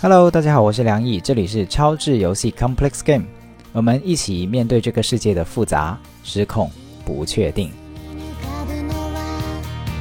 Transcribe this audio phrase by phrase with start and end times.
[0.00, 3.24] Hello，大家好，我是梁毅，这里是超智游戏 Complex Game，
[3.72, 6.68] 我们一起面对这个世界的复杂、失控、
[7.04, 7.70] 不确定。
[7.70, 9.16] 浮かぶのは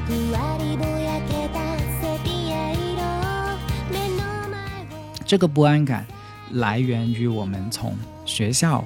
[0.08, 1.60] ふわりぼやけた
[2.02, 3.00] セピア色
[3.92, 6.06] 目の前を这个不安感
[6.52, 8.84] 来源于我们从学校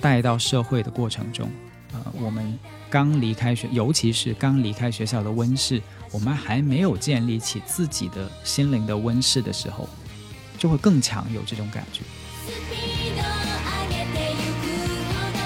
[0.00, 1.48] 带到社会的过程中，
[1.92, 2.58] 呃，我们
[2.88, 5.82] 刚离开学，尤其是刚离开学校的温室，
[6.12, 9.88] 我们还没有建立起自己的心灵的温室的时候，
[10.58, 12.02] 就会更强有这种感觉。
[12.46, 14.64] スピード上げてゆく
[15.08, 15.38] ほど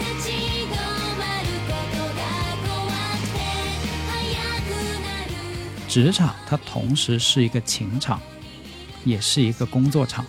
[0.00, 0.32] 立ち
[0.64, 0.74] 止
[1.18, 2.20] まることが
[2.62, 2.70] 怖
[3.18, 3.36] くて
[4.08, 4.14] 速
[4.68, 4.70] く
[5.02, 5.28] なる
[5.88, 8.20] 职场它同时是一个情场，
[9.04, 10.24] 也是一个工作场。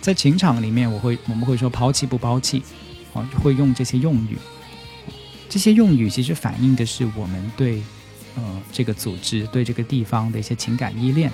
[0.00, 2.62] 在情场里面，我会我们会说抛弃不抛弃，
[3.14, 4.36] 哦，会用这些用语。
[5.48, 7.82] 这些用语其实反映的是我们对
[8.34, 11.30] 呃这个组织、对这个地方的一些情感依恋。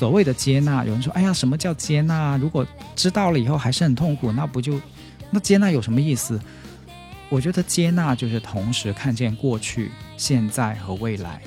[0.00, 2.38] 所谓的接纳，有人说，哎呀，什么叫接纳？
[2.38, 4.80] 如果知道了以后还是很痛苦，那不就
[5.30, 6.40] 那接纳有什么意思？
[7.28, 11.42] 我觉得接纳就是同时看见过去、现在和未来。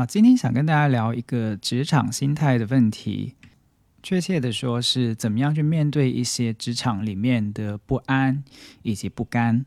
[0.00, 3.34] 啊，今天想跟大家聊一个职场心态的问题，
[4.02, 8.42] 确切的说是怎么样去面对一些职场里面的不安
[8.80, 9.66] 以及不甘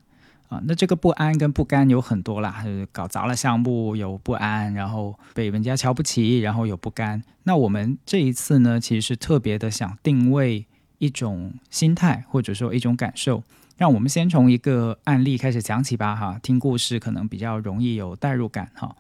[0.50, 0.60] 啊。
[0.66, 7.22] 那这个不安跟不甘有很多啦，就是搞砸了项目有不安，然后被人家瞧不起，然后有不甘。
[7.44, 10.66] 那我们这一次呢，其实是特别的想定位
[10.98, 13.44] 一种心态，或者说一种感受。
[13.78, 18.96] 让我们先从一个案例开始讲起吧，哈，听故事可能比较容易有代入感，哈。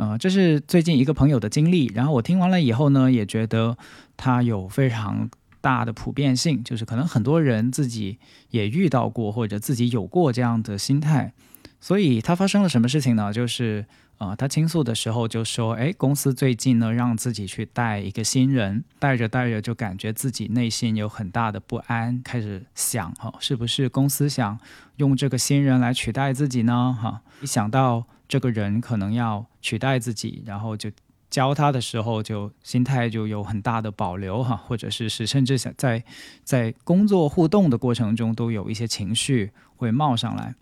[0.00, 3.76] 呃，这是最近一个朋友的经历，然后我听完了以后呢，也觉得
[4.16, 5.28] 他有非常
[5.60, 8.18] 大的普遍性，就是可能很多人自己
[8.48, 11.34] 也遇到过，或者自己有过这样的心态。
[11.80, 13.30] 所以他发生了什么事情呢？
[13.30, 13.84] 就是
[14.16, 24.58] 呃，他倾诉的时候就说，哎，公司最近呢让自己去带一个新人，带着带着就感觉自己内心有很大的不安，开始想哈、是不是公司想
[24.96, 26.96] 用这个新人来取代自己呢？
[26.98, 30.88] 哈、一想到这个人可能要取代自己，然后就
[31.28, 36.04] 教他的时候就心态就有很大的保留哈，或者是是甚至想在
[36.44, 40.54] 在工作互动的过程中都有一些情绪会冒上来。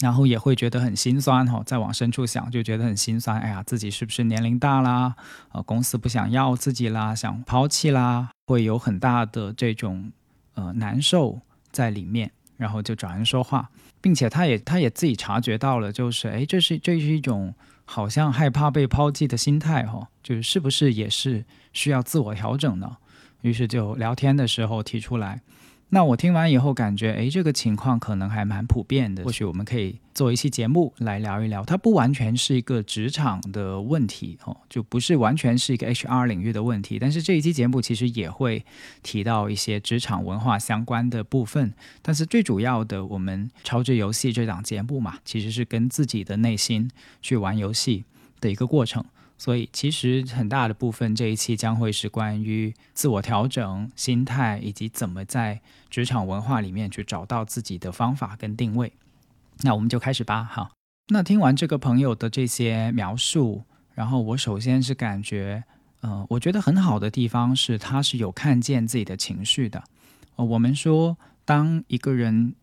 [0.00, 3.40] 然后也会觉得很心酸哈，再往深处想就觉得很心酸。
[3.40, 5.16] 哎呀，自己是不是年龄大啦？
[5.50, 10.12] 呃，公司不想要自己啦，想抛弃啦，会有很大的这种
[10.54, 11.40] 呃难受
[11.72, 12.30] 在里面。
[12.56, 13.68] 然后就找人说话，
[14.04, 17.54] 并且他也他也自己察觉到了，就是哎，这是这是一种
[17.86, 21.42] 好像害怕被抛弃的心态哈，就是是不是也是
[21.72, 22.98] 需要自我调整呢？
[23.40, 25.40] 于是就聊天的时候提出来。
[25.94, 29.22] 那我听完以后感觉，诶，这个情况可能还蛮普遍的。
[29.22, 36.98] 或许我们可以做一期节目来聊一聊，它不完全是一个职场的问题哦，就不是完全是一个 HR 领域的问题。
[36.98, 38.64] 但是这一期节目其实也会
[39.04, 41.72] 提到一些职场文化相关的部分。
[42.02, 46.90] 但是最主要的，我们超智游戏这档节目嘛，其实是跟自己的内心
[47.22, 48.02] 去玩游戏
[48.40, 49.04] 的一个过程。
[49.44, 55.60] 所以，其实很大的部分这一期将会是关于自我调整、心态，以及怎么在
[55.90, 58.90] 职场文化里面去找到自己的方法跟定位。
[59.60, 60.70] 那我们就开始吧，哈。
[61.08, 65.64] 那听完这个朋友的这些描述，然后我首先是感觉，
[66.00, 69.84] 呃，我觉得很好的地方是他是有看见自己的情绪的。
[70.36, 72.54] 呃，我们说，当一个人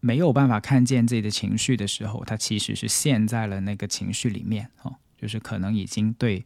[0.00, 4.96] 没有办法看见自己的情绪的时候，他其实是陷在了那个情绪里面，哦。
[5.22, 6.44] 就是可能已经对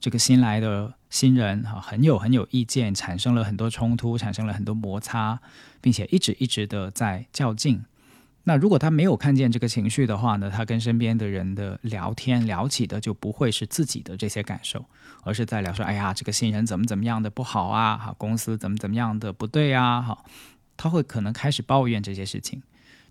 [0.00, 5.40] 这个新来的新人哈很有很有意见，产生了很多冲突，产生了很多摩擦，
[5.80, 7.84] 并且一直一直的在较劲。
[8.42, 14.84] 那如果他没有看见这个情绪的话呢，他跟身边的人的聊天聊起的就不会是自己的这些感受，
[15.22, 20.24] 而是在聊说，哎呀，这个新人怎么怎么样的不好啊，哈，公司怎么怎么样的不对啊，哈，
[20.76, 22.60] 他会可能开始抱怨这些事情。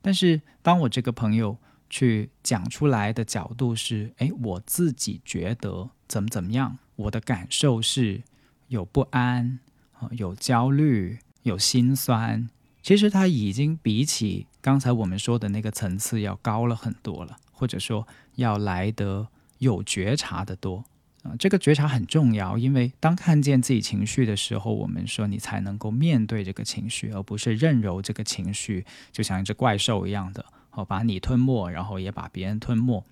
[0.01, 1.57] 但是当我这个朋友。
[1.89, 8.23] 去讲出来的角度是，哎，我自己觉得怎么怎么样，我的感受是
[8.67, 9.59] 有不安
[9.93, 12.49] 啊，有焦虑，有心酸。
[12.81, 19.27] 其实它已经比起刚才我们说的那个层次要高了很多了，或者说要来得
[19.57, 20.83] 有觉察的多。
[21.23, 33.03] 啊，这个觉察很重要，因为当看见自己情绪的时候，我们说你才能够面对这个情绪，而不是任由这个情绪就像一只怪兽一样的，哦，把你吞没，然后也把别人吞没。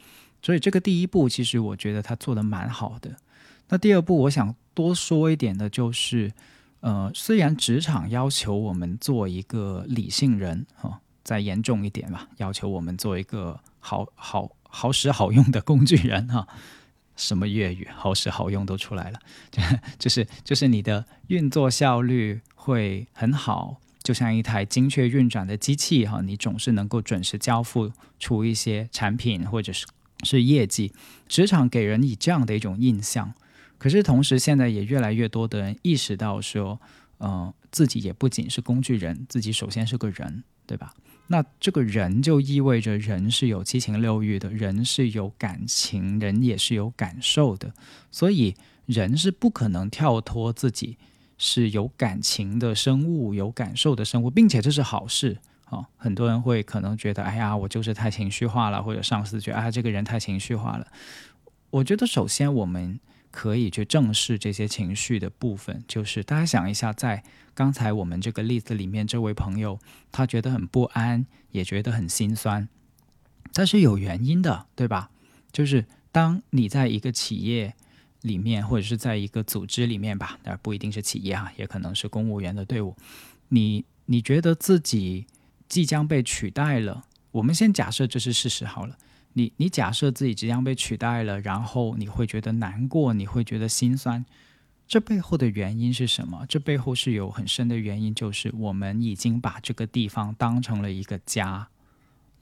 [0.41, 3.15] 所以这个第一步，其实我觉得他做的蛮好的。
[3.69, 6.31] 那第二步，我想多说一点的就是，
[6.81, 16.47] 呃，虽然职场要求我们做一个理性人，哈，再严重一点吧，要求我们做一个好好好使好用的工具人，哈。
[17.15, 19.19] 什么粤语好使好用都出来了，
[19.99, 29.87] 就是就是你的运作效率会很好，就像一台精确运转的机器哈，你总是能够准时交付出一些产品或者是
[30.23, 30.91] 是业绩。
[31.27, 33.33] 职场给人以这样的一种印象，
[33.77, 36.79] 可是同时现在也越来越多的人意识到说，
[37.19, 40.93] 嗯，自己也不仅是工具人，自己首先是个人，对吧？
[41.27, 47.73] 那这个人就意味着人是有七情六欲的，人是有感情，人也是有感受的，
[48.11, 48.53] 所以
[48.85, 50.97] 人是不可能跳脱自己
[51.43, 55.89] 是有感情的生物，有感受的生物，并且这是好事啊。
[55.97, 60.87] 很多人会可能觉得，哎呀，我就是太情绪化了，或者上司觉得啊，这个人太情绪化了。
[61.69, 62.99] 我觉得首先我们。
[63.35, 67.23] 可以去正视这些情绪的部分，就是大家想一下，在
[67.55, 69.79] 刚才我们这个例子里面，这位朋友
[70.11, 72.69] 他觉得很不安，也觉得很心酸，
[73.51, 75.09] 但是有原因的，对吧？
[75.51, 77.73] 就是当你在一个企业
[78.23, 82.95] 里面，或者是在一个组织里面吧，而不一定是企业啊，也可能是公务员的队伍，
[83.47, 85.27] 你你觉得自己
[85.69, 88.97] 即将被取代了，我们先假设这是事实好了。
[89.33, 94.23] 你你假设自己即将被取代了，然后你会觉得难过，你会觉得心酸，
[94.87, 96.45] 这背后的原因是什么？
[96.47, 101.67] 这背后是有很深的原因，就是我们已经把这个地方当成了一个家，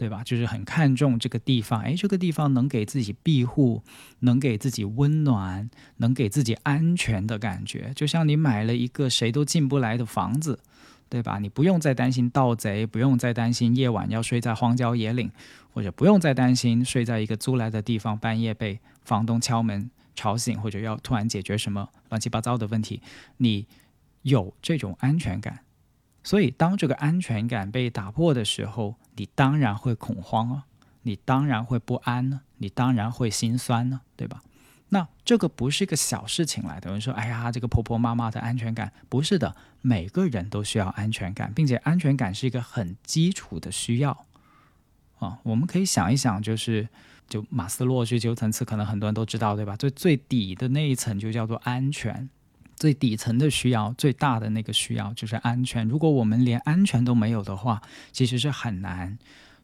[0.01, 0.23] 对吧？
[0.23, 3.83] 就是很看重这个地方，诶，这个地方能给自己庇护，
[4.21, 10.57] 能给自己温暖，能给自己安全的感觉，就像你买了一个谁都进不来的房子。
[11.07, 11.37] 对吧？
[11.39, 15.29] 你不用再担心盗贼，不用再担心夜晚要睡在荒郊野岭，
[15.73, 23.01] 或者不用再担心睡在一个租来的地方，半夜被房东敲门吵醒，或者要突然解决什么乱七八糟的问题。
[23.37, 23.67] 你
[24.21, 25.59] 有这种安全感，
[26.23, 30.65] 所以当这个安全感被打破的时候，你当然会恐慌啊，
[31.01, 34.41] 你当然会不安呢，你当然会心酸呢，对吧？
[34.89, 36.89] 那这个不是一个小事情来的。
[36.89, 44.25] 有人说：“哎呀，这个婆婆妈妈的安全感不是的，每个人都需要安全感，并且安全感是一个很基础的需要
[45.19, 46.89] 啊。”我们可以想一想，就是
[47.29, 49.77] 就马斯洛需求层次，可能很多人都知道，对吧？
[49.77, 52.29] 最最底的那一层就叫做安全，
[52.81, 55.87] 最底层的需要，最大的那个需要就是安全。
[55.87, 57.79] 如果我们连安全都没有的话，
[58.11, 59.19] 其实是很难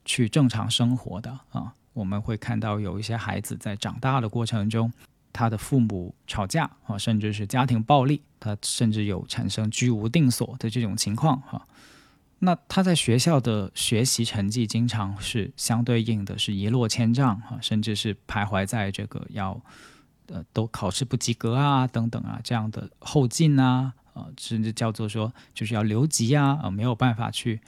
[0.06, 1.74] 去正常生活的啊。
[1.94, 4.94] 我们会看到有一些孩子在长大的过程中。
[5.34, 11.68] 他的父母吵架啊，甚至是家庭暴力，他甚至有产生居无定所的这种情况哈。
[12.39, 19.60] 那他在学校的学习成绩经常是相对应的是一落千丈哈，甚至是徘徊在这个要
[20.27, 27.62] 呃都考试不及格啊等等啊这样的后进啊呃，甚至叫做说就是要留级啊呃，没有办法去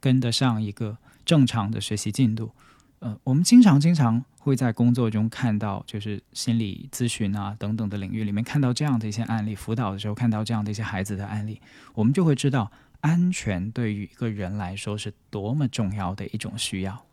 [0.00, 2.52] 跟得上一个正常的学习进度。
[3.00, 11.60] 呃，我们经常经常会在工作中看到，就是心理咨询啊等等的领域里面看到这样的一些案例，辅导的时候看到这样的一些孩子的案例，
[11.94, 17.04] 我们就会知道，安全对于一个人来说是多么重要的一种需要，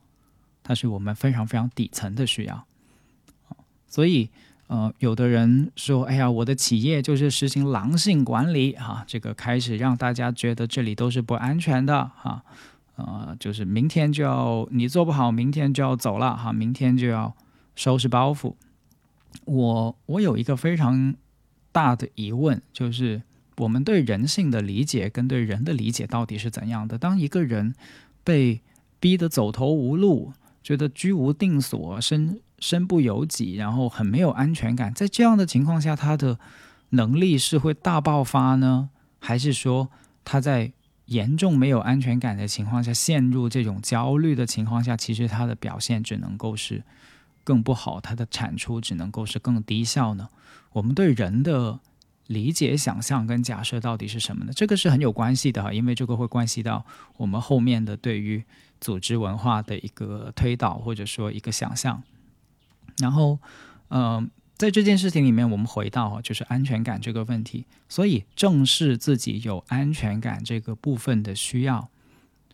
[0.64, 2.66] 它是我们非常非常底层的需要。
[3.88, 4.32] 所以，
[4.68, 12.44] 呃，有的人说，哎呀，我的企业就是实行狼性管理啊，这个开始让大家觉得这里都是不安全的哈。
[12.96, 17.36] 呃，就是明天就要你做不好，明天就要走了哈，明天就要
[17.76, 18.56] 收拾包袱。
[19.44, 21.14] 我我有一个非常
[21.72, 23.22] 大的疑问，就是
[23.58, 26.98] 我们对人性的理解跟对人的理解到底是怎样的？
[26.98, 27.76] 当一个人
[28.24, 28.62] 被
[29.00, 30.32] 逼得走投无路，
[30.64, 36.40] 觉得居无定所、身身不由己，然后很没有安全感，在这样的情况下，他的
[36.90, 39.90] 能力是会大爆发呢，还是说
[40.24, 40.72] 他在？
[41.10, 46.84] 严重没有安全感的情况下，陷入这种焦虑的情况下，其实他的表现只能够是
[47.44, 50.28] 更不好，他的产出只能够是更低效呢。
[50.72, 51.80] 我们对人的
[52.26, 54.52] 理解、想象跟假设到底是什么呢？
[54.56, 56.84] 这个是很有关系的哈，因为这个会关系到
[57.18, 58.44] 我们后面的对于
[58.82, 62.02] 组织文化的一个推导或者说一个想象。
[63.00, 63.40] 然后，
[63.90, 67.66] 嗯，在这件事情里面，我们回到，就是安全感这个问题。
[67.90, 71.90] 所以正视自己有安全感这个部分的需要，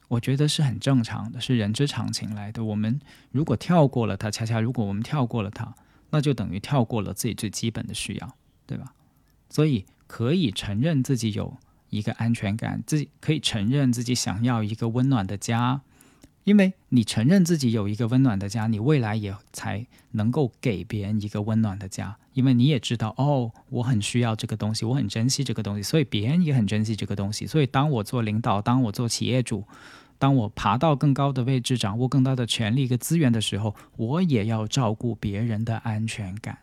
[0.08, 2.64] 我觉得是很正常的，是人之常情来的。
[2.64, 3.00] 我们
[3.32, 5.76] 如果跳过了它，恰恰如果我们跳过了它，
[6.10, 8.94] 那就等于跳过了自己最基本的需要，对吧？
[9.50, 11.58] 所以可以承认自己有
[11.90, 15.82] 一个安全感，自己可以承认自己想要一个温暖的家。
[16.44, 22.18] 因为你承认自己有一个温暖的家，你未来也才能够给别人一个温暖的家。
[22.34, 27.46] 因为你也知道，哦，我很需要这个东西，我很珍惜这个东西，所以别人也很珍惜这个东西。
[27.46, 29.66] 所以，当我做领导，当我做企业主，
[30.18, 36.60] 当我爬到更高的位置，掌握更大的权力跟资源的时候，我也要照顾别人的安全感。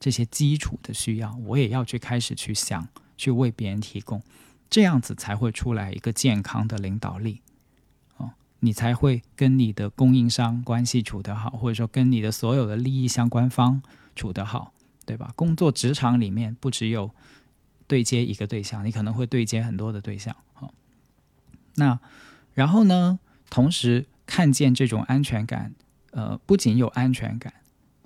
[0.00, 4.20] 这些基础的需要，我也要去开始去想，去为别人提供，
[4.68, 7.40] 这样子才会出来一个健康的领导力。
[8.60, 13.82] 你才会跟你的供应商关系处得好，或者说跟你的所有的利益相关方
[14.14, 14.72] 处得好，
[15.06, 15.32] 对吧？
[15.34, 17.10] 工作职场里面不只有
[17.86, 20.36] 对接一个对象，你可能会对接很多的对象。
[20.52, 20.72] 好，
[21.76, 21.98] 那
[22.54, 23.18] 然后呢？
[23.48, 25.74] 同时看见这种安全感，
[26.12, 27.52] 呃，不仅有安全感，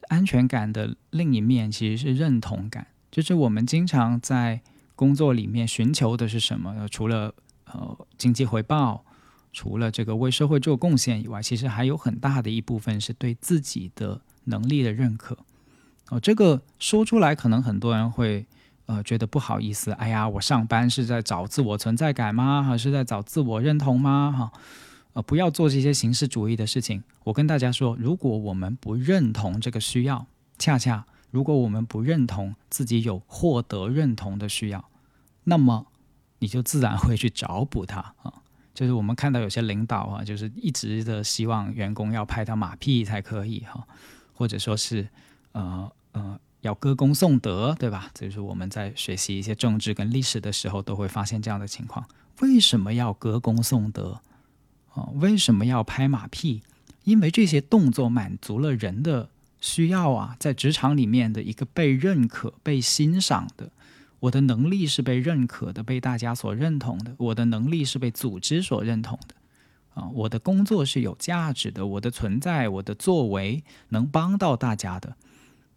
[0.08, 4.62] 安全感的另一面其实是认同感，就是我们经常在
[4.94, 6.88] 工作里面寻求的是什么？
[6.88, 7.34] 除了
[7.66, 9.04] 呃经济回报。
[9.54, 15.38] 除了这个为社会做贡献以外，其实还有很大的一部分是对自己的能力的认可。
[16.10, 18.44] 哦，这个说出来可能很多人会
[18.86, 19.92] 呃觉得不好意思。
[19.92, 22.62] 哎呀，我上班是在找自我存在感吗？
[22.62, 24.34] 还是在找自我认同吗？
[24.36, 24.60] 哈，
[25.14, 27.02] 呃，不要做这些形式主义的事情。
[27.22, 30.26] 我跟大家说，如果我们不认同这个需要，
[30.58, 34.84] 恰恰如果我们不认同自己有获得认同的需要，
[35.44, 35.86] 那么
[36.40, 38.43] 你就自然会去找补它啊。
[38.74, 43.86] 就是我们看到有些领导啊，就是一直的希望员工要拍他马屁才可以哈，
[44.34, 45.08] 或者说是
[45.52, 48.10] 呃呃要歌功颂德，对吧？
[48.14, 52.04] 就是我们在学习一些政治跟历史的时候，都会发现这样的情况。
[52.40, 54.20] 为什么要歌功颂德
[54.92, 55.04] 啊？
[55.14, 56.62] 为什么要拍马屁？
[57.04, 59.28] 因为这些动作满足了人的
[59.60, 63.70] 需要啊，在职场里面的一个被认可、被欣赏的。
[64.24, 67.14] 我的能力是被认可的，被大家所认同的。
[67.18, 69.34] 我的能力是被组织所认同的，
[70.00, 75.16] 啊，我的工作是有价值的，我的存在，我的作为能帮到大家的。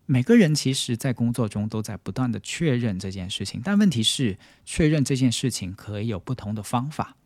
[0.06, 7.18] 每个人其实，在工作中都在不断的确认这件事情，但问题是，确认这件事情可以有不同的方法，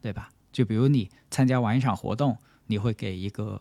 [0.00, 0.30] 对吧？
[0.52, 3.60] 就比如你参加完一场活动，你会给一个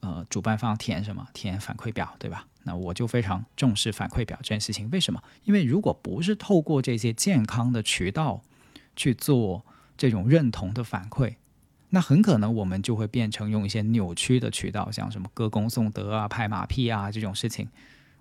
[0.00, 1.24] 呃主办方填什么？
[1.32, 2.48] 填反馈表，对吧？
[2.68, 4.90] 那我就非常重视反馈表这件事情。
[4.90, 5.22] 为什么？
[5.44, 8.42] 因为如果不是透过这些健康的渠道
[8.94, 9.64] 去做
[9.96, 11.36] 这种认同的反馈，
[11.88, 17.66] 那很可能我们就会变成用一些扭曲的渠道，像什么歌功颂德啊、拍马屁啊这种事情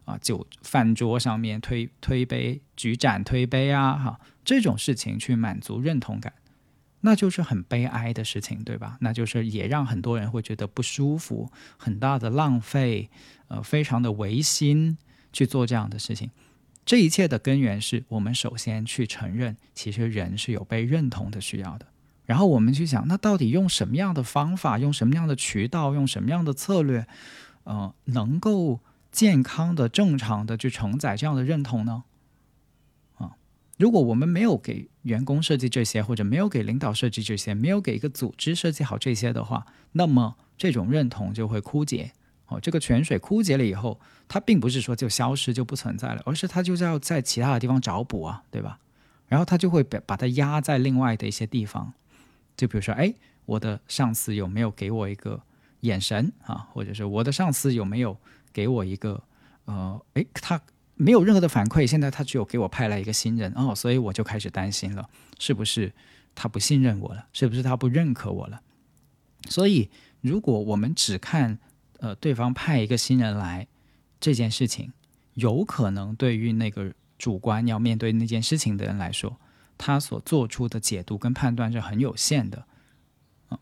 [0.05, 6.31] 啊，就饭桌上面推推杯举盏推杯啊，哈，这种事情去满足认同感，
[7.01, 8.97] 那就是很悲哀的事情，对吧？
[9.01, 13.09] 那就是也让很多人会觉得不舒服，很大的浪费。
[13.49, 14.97] 呃，非常的违心
[15.31, 16.29] 去做这样的事情，
[16.85, 21.85] 这一切的根源是我们首先去承认，其实人是有被认同的需要的。
[22.25, 27.07] 然后我们去想，那到底用什么样的方法，用什么样的渠道，用什么样的策略，
[27.63, 28.81] 呃，能够
[29.13, 32.03] 健康的、正常的去承载这样的认同呢？
[33.77, 42.11] 如果我们没有给员工设计这些，或者没有给领导设计这些，没有给一个组织设计好这些的话，那么这种认同就会枯竭。
[42.47, 48.79] 哦，这个泉水枯竭了以后，它并不是说就消失就不存在了，而是它就要在其他的地方找补啊，对吧？
[49.27, 51.93] 然后它就会把把它压在另外的一些地方，
[52.55, 53.13] 就比如说，哎，
[53.45, 55.41] 我的上司有没有给我一个
[55.81, 56.69] 眼神啊？
[56.71, 58.17] 或者是我的上司有没有
[58.53, 59.21] 给我一个
[59.65, 60.59] 呃，哎，他
[60.97, 65.07] 没有任何的反馈，现在他只有给我派来一个新人哦，所以我就开始担心了，
[65.39, 65.93] 是不是
[66.35, 67.27] 他不信任我了？
[67.31, 68.61] 是不是他不认可我了？
[69.49, 69.89] 所以，
[70.19, 71.59] 如果我们只看。
[71.99, 73.65] 呃，对方派一个新人来，
[74.19, 74.93] 这件事情
[75.33, 79.35] 有可能对于那个主观要面对那件事情的人来说，
[79.79, 82.67] 他所做出的解读跟判断是很有限的。
[83.49, 83.57] 嗯，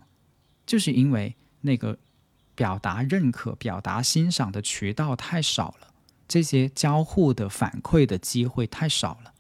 [0.65, 1.98] 就是因为那个
[2.56, 5.94] 表达认可、表达欣赏的渠道太少了，
[6.27, 9.34] 这些交互的反馈的机会太少了。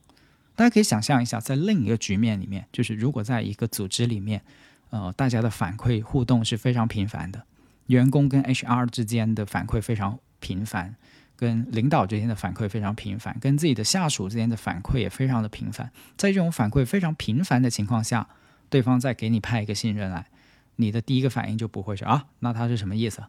[0.55, 4.41] 大家可以想象一下，在另一个局面里面，就是如果在一个组织里面，
[4.89, 7.43] 呃，大家的反馈互动是非常频繁的。
[7.87, 10.95] 员工跟 HR 之间的反馈非常频繁，
[11.35, 15.91] 跟领导之间的反馈非常频繁，跟自己的下属之间的反馈也非常的频繁。
[16.15, 18.27] 在这种反馈非常频繁的情况下，
[18.69, 20.25] 对方再给你派一个新人来，
[20.77, 23.21] 你的第一个反应就不会是啊，那他是什么意思？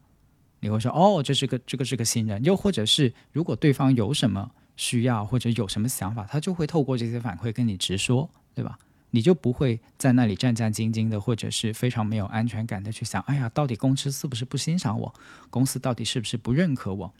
[0.60, 8.78] 你会说哦，这是个这个是个新人，又或者是如果对方有什么需要或者有什么想法，他就会透过这些反馈跟你直说，对吧？
[9.10, 15.14] 你就不会在那里战战兢兢的，或者是非常没有安全感的去想，哎呀，到底公司是不是不欣赏我？
[15.48, 17.14] 公司到底是不是不认可我？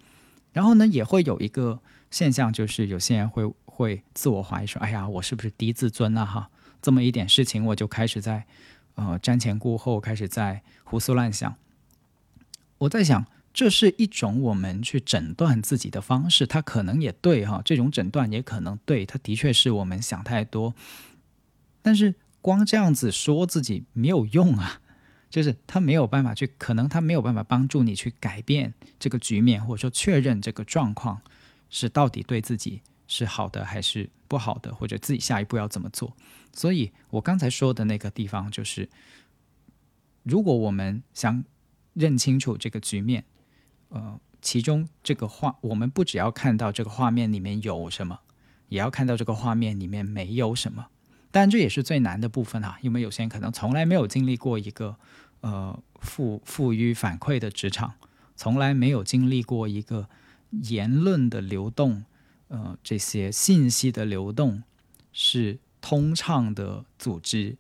[0.53, 6.51] 然后呢，也会有一个现象，就是有些人会会自我怀疑说，哎呀，我是不是低自尊了哈？
[6.83, 8.45] 这么一点事情，我就开始在
[8.97, 11.55] 呃瞻前顾后，开始在胡思乱想。
[12.79, 20.75] 我在想，这是一种我们去诊断自己的方式，它可能也对哈，这种诊断也可能对，它的确是我们想太多。
[21.81, 24.81] 但是光这样子说自己没有用啊，
[25.31, 31.21] 就是他没有办法去，可能他没有办法帮助你去改变这个局面，或者说确认这个状况
[31.71, 36.15] 是到底对自己是好的还是不好的，或者自己下一步要怎么做。
[36.53, 38.89] 所以我刚才说的那个地方，就是
[40.23, 41.45] 如果我们想
[41.97, 43.25] 认清楚这个局面，
[43.89, 48.21] 呃，其中这个画，我们不只要看到这个画面里面有什么，
[48.69, 50.89] 也要看到这个画面里面没有什么。
[51.31, 54.97] 但这也是最难的部分啊，因为有些人可能从来没有经历过一个
[55.41, 57.95] 呃富富于反馈的职场，
[58.37, 60.09] 从来没有经历过一个
[60.51, 62.05] 言论的流动，
[62.49, 64.63] 呃，这些信息的流动
[65.13, 67.57] 是通畅的组织，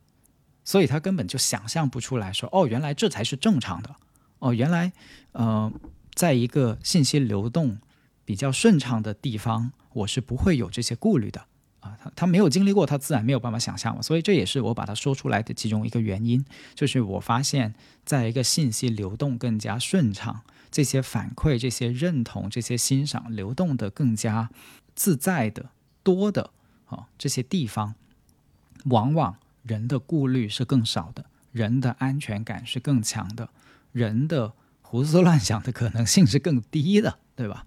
[0.64, 3.94] 所以他根本就想象不出来说，哦，原来这才是正常的，
[4.38, 4.92] 哦，原来
[5.32, 5.72] 呃，
[6.14, 7.78] 在一个信息流动
[8.24, 11.46] 比较顺畅的地方，我是不会有这些顾虑的
[11.80, 11.96] 啊。
[12.02, 17.74] 他他没有经历过，他自然没有办法想象嘛，所以这也是我把它说出来的其中一个原因，就是我发现，
[18.04, 24.50] 在一个信息流动更加顺畅，这些反馈、这些认同、这些欣赏流动的更加
[24.94, 25.70] 自在的
[26.02, 26.50] 多的
[26.86, 27.94] 啊这些地方，
[28.86, 33.48] 往往人的顾虑是更少的，人的安全感是更强的，
[33.96, 37.64] 人的胡思乱想的可能性是更低的，对吧？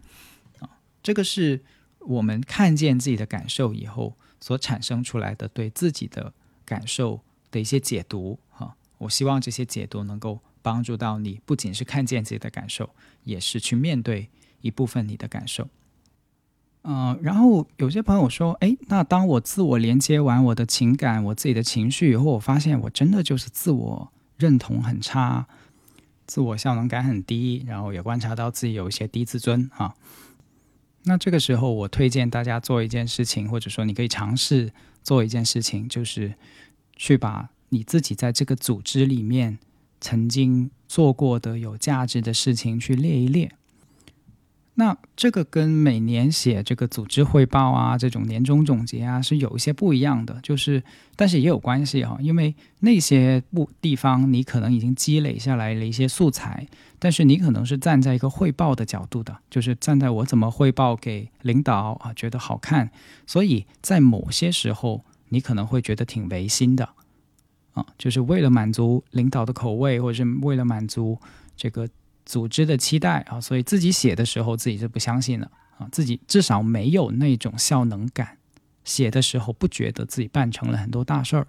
[0.59, 0.69] 啊，
[1.01, 1.63] 这个是。
[2.01, 6.33] 我们看见自己的感受以后，所产生出来的对自己的
[6.65, 7.19] 感受
[7.51, 12.89] 的一些解读，哈，我希望这些解读能够帮助到你，不仅是看见自己的感受，
[13.25, 14.29] 也是去面对
[14.61, 15.67] 一部分你的感受。
[16.83, 25.45] 嗯，然后有些朋友说，哎，那当我自我连接完我的情感、我自己的情绪以后，我发现我真的就是自我认同很差，
[26.29, 29.95] 自我效能感很低，然后也观察到自己有一些低自尊，啊。
[31.05, 36.35] 那这个时候，我推荐大家做一件事情，或者说你可以尝试做一件事情，就是
[36.95, 39.57] 去把你自己在这个组织里面
[39.99, 43.51] 曾经做过的有价值的事情去列一列。
[44.79, 50.39] 那这个跟每年写这个组织汇报啊，这种年终总结啊，是有一些不一样的。
[50.41, 50.81] 就是，
[51.17, 56.65] 但是也有关系哈，因为那些不地方你可能已经积累下来了一些素材，
[56.97, 62.89] 但是你可能是站在一个汇报的角度的，就是站在我怎么汇报给领导啊，觉得好看，
[63.27, 66.87] 所以在某些时候你可能会觉得挺违心的
[67.73, 71.19] 啊，就是为了满足领导的口味，或者是为了满足
[71.57, 71.85] 这个。
[72.25, 78.37] 组织的期待啊，所以自己写的时候自己是不相信的啊，自己至少没有那种效能感，
[78.83, 81.47] 写的时候不觉得自己办成了很多大事儿。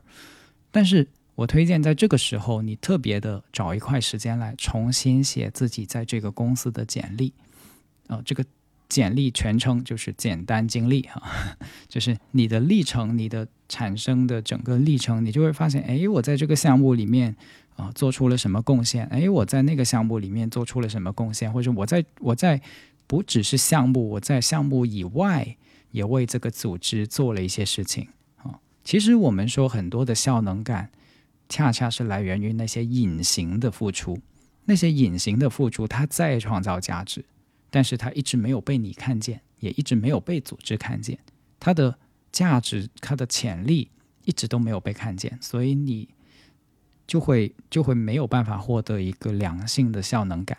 [0.71, 7.33] 但是我推荐在这个时候，你特别的找一块时间来重新写自己在这个公司的简历
[8.07, 8.45] 啊，这个
[8.89, 11.23] 简历全称就是简单经历哈，
[11.89, 17.37] 就是你的历程，你的产生的整个历程，你就会发现，哎，我在这个项目里面。
[17.81, 19.07] 啊，做出了什么贡献？
[19.07, 21.51] 哎，我在那个项目里面做出了什么贡献？
[21.51, 22.61] 或者我在我在
[23.07, 25.57] 不只是项目，我在项目以外
[25.91, 28.61] 也为这个组织做了一些事情啊。
[28.85, 30.91] 其实我们说很多的效能感，
[31.49, 34.19] 恰恰是来源于那些隐形的付出。
[34.67, 37.25] 那些隐形的付出，它在创造价值，
[37.71, 41.19] 但是它一直没有被你看见，也一直没有被组织看见。
[41.59, 41.97] 它的
[42.31, 43.89] 价值，它的潜力
[44.25, 46.09] 一直都没有被看见，所以你。
[47.11, 50.57] 就会就会没有办法获得一个良性的效能感。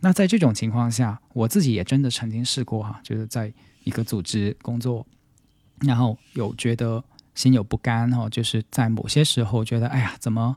[0.00, 3.50] 那在这种情况下，我自己也真的曾经试过哈，就是在
[3.84, 5.06] 一个组织工作，
[5.80, 7.02] 然后有觉得
[7.34, 10.54] 心有不甘哈，就是在某些时候觉得，哎呀，怎么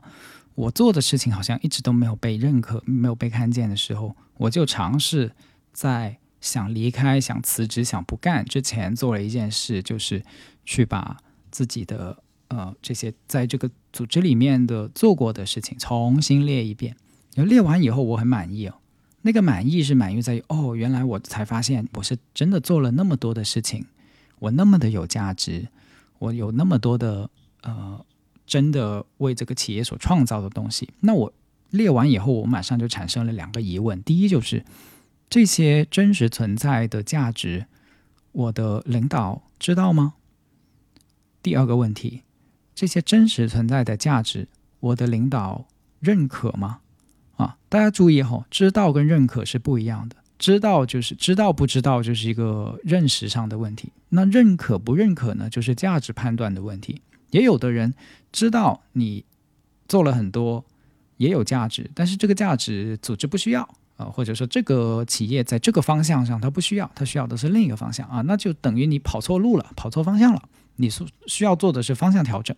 [0.54, 5.32] 我做的事情好像一直都没有被认可、没有被看见的时候，我就尝试
[5.72, 10.22] 在想离开、想辞职、想不干之前做了一件事，就是
[10.66, 11.16] 去把
[11.50, 12.22] 自己的。
[12.50, 16.96] 呃，这些在这个组织里面的做过的事情重新列一遍，
[17.34, 18.74] 然后列完以后我很满意哦。
[19.22, 23.84] 那个满意是满意在于哦，原来我才发现我是真的做了那么多的事情，
[24.38, 25.68] 我那么的有价值，
[26.18, 27.28] 我有那么多的
[27.62, 28.04] 呃，
[28.46, 30.88] 真的为这个企业所创造的东西。
[31.00, 31.32] 那我
[31.70, 34.64] 列完以后，我马上就产生了两个疑问：第一就是
[35.28, 37.66] 这些真实存在的价值，
[38.32, 40.14] 我的领导知道吗？
[41.42, 42.22] 第二个问题，
[42.78, 44.46] 这些真实存在的价值，
[44.78, 45.66] 我的领导
[45.98, 46.78] 认可吗？
[47.34, 50.14] 啊，大家注意哈，知道跟认可是不一样的。
[50.38, 53.90] 知道就是知道，不知道就是一个认识上的问题。
[54.10, 55.50] 那认可不认可呢？
[55.50, 57.02] 就是价值判断的问题。
[57.30, 57.92] 也有的人
[58.30, 59.24] 知道你
[59.88, 60.64] 做了很多，
[61.16, 70.40] 也有价值，但是这个价值组织不需要啊，或者说这个企业在这个方向上它不需要，它需要的是另一个方向啊，那就等于你跑错路了，跑错方向了。
[70.78, 72.56] 你所需要做的是方向调整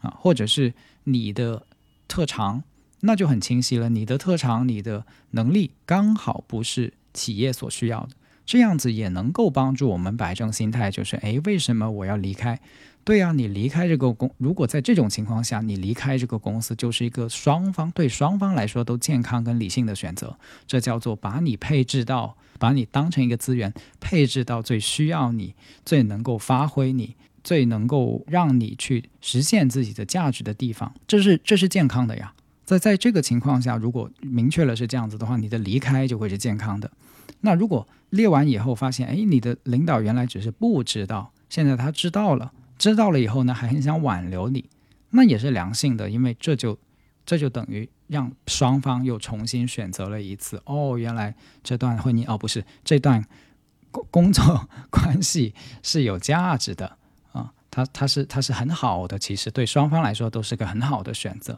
[0.00, 0.72] 啊，或者是
[1.04, 1.66] 你的
[2.08, 2.62] 特长。
[3.04, 8.10] 那就很清晰了，你的特长、你的能力刚好不是企业所需要的，
[8.46, 12.60] 这样子也能够帮助我们摆正心态，就是诶，为什么我要离开？
[13.04, 20.36] 对呀，你离开这个公，如果在这种情况下，你离开这个公司，就是一个双方对双方来说都健康跟理性的选择，
[20.66, 32.32] 这叫做把你配置到，把你当成一个资源，配置到最需要你、最能够发挥你、最能够让你去实现自己的价值的地方，这是这是健康的呀。
[32.64, 36.88] 在在这个情况下，如果明确了是这样子的话，你的离开就会是健康的。
[37.40, 42.52] 那如果列完以后发现，哎，你的领导原来只是不知道，现在他知道了，
[42.82, 44.68] 知道了以后呢，还很想挽留你，
[45.10, 46.76] 那也是良性的，因为这就
[47.24, 50.60] 这就等于让双方又重新选择了一次。
[50.66, 53.24] 哦，原来这段婚姻哦，不是这段
[53.92, 56.96] 工工作关系是有价值的
[57.30, 61.56] 啊，它它是它是很好的，其实对双方来说都是个很好的选择。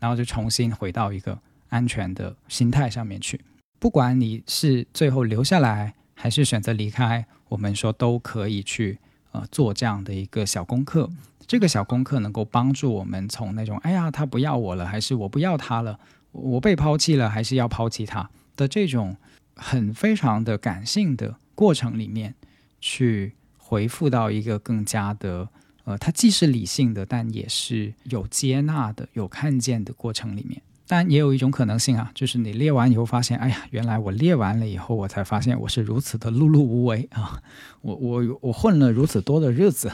[0.00, 3.40] 然后就重新回到一个安全的心态上面去。
[3.78, 8.98] 不管你是最后留下来还是选择离开，我们说都可以去
[9.34, 11.10] 呃做这样的一个小功课。
[11.46, 16.00] 这个小功课能够帮助我们从那种“哎呀，他不要我了”还是“我不要他了”，
[16.32, 19.16] 我被抛弃了还是要抛弃他的这种
[19.54, 22.34] 很非常的感性的过程里面，
[22.80, 25.50] 去回复到一个更加的。
[25.84, 30.62] 呃，它既是理性的，但也是有接纳的、有看见的过程里面。
[30.86, 37.42] 但也有一种可能性啊，就是你列完以后发现，哎呀，原来我列完了以后，我才发现我是如此的碌碌无为啊！
[37.80, 39.90] 我我我混了如此多的日子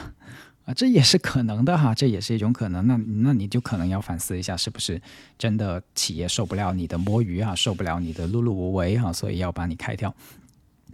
[0.65, 2.85] 啊，这也是可能的哈，这也是一种可能。
[2.87, 5.01] 那那你就可能要反思一下，是不是
[5.37, 10.13] 真的企业受不了你的摸鱼啊，受不了你的碌碌无为哈，所以要把你开掉。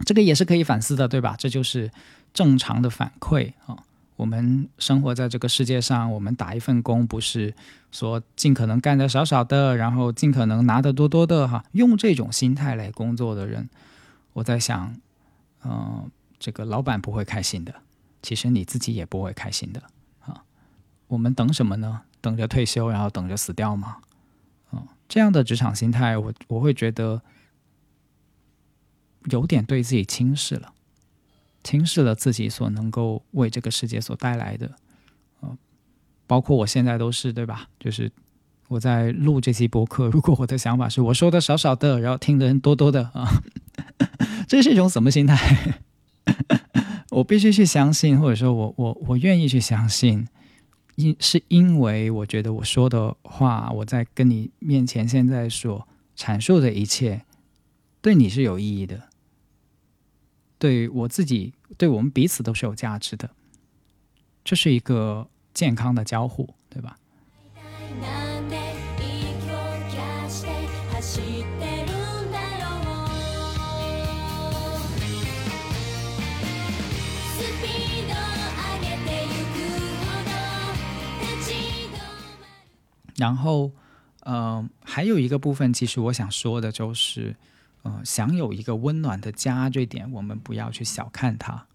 [0.06, 1.34] 这个也是可以反思的，对吧？
[1.36, 1.90] 这就是
[2.32, 3.76] 正常的反馈啊。
[4.18, 7.54] 我们生活在这个世界上，我们打一份工，不是
[7.92, 11.64] 说尽可能干的少少的，然后尽可能拿的多多的哈。
[11.70, 13.70] 用这种心态来工作的人，
[14.32, 14.92] 我在想，
[15.64, 17.72] 嗯，这个老板不会开心的，
[18.20, 19.80] 其实你自己也不会开心的
[20.18, 20.42] 啊。
[21.06, 22.02] 我们等什么呢？
[22.20, 23.98] 等着退休，然后等着死掉吗？
[24.72, 27.22] 嗯，这样的职场心态，我我会觉得
[29.30, 30.72] 有点对自己轻视了。
[31.64, 34.70] 轻视了自己所能够为这个世界所带来的，
[35.40, 35.56] 呃，
[36.26, 37.68] 包括我现在都是对吧？
[37.78, 38.10] 就是
[38.68, 43.28] 我在录这期播客，如果我的想法是我说的少少的，然后听的人多多的啊，
[44.46, 45.82] 这是一种什么心态？
[47.10, 50.28] 我必须去相信，或者说我我我愿意去相信，
[50.96, 57.22] 因是因为我觉得我说的话，我在跟你面前现在所阐述的一切，
[58.00, 59.07] 对你是有意义的。
[60.58, 63.30] 对我自己，对我们彼此都是有价值的，
[64.42, 66.98] 这是一个健康的交互，对吧？
[83.16, 83.70] 然后，
[84.20, 87.36] 嗯，还有一个部分，其实我想说的就是。
[87.82, 91.66] 呃，想有一个温暖的家，这点我们不要去小看它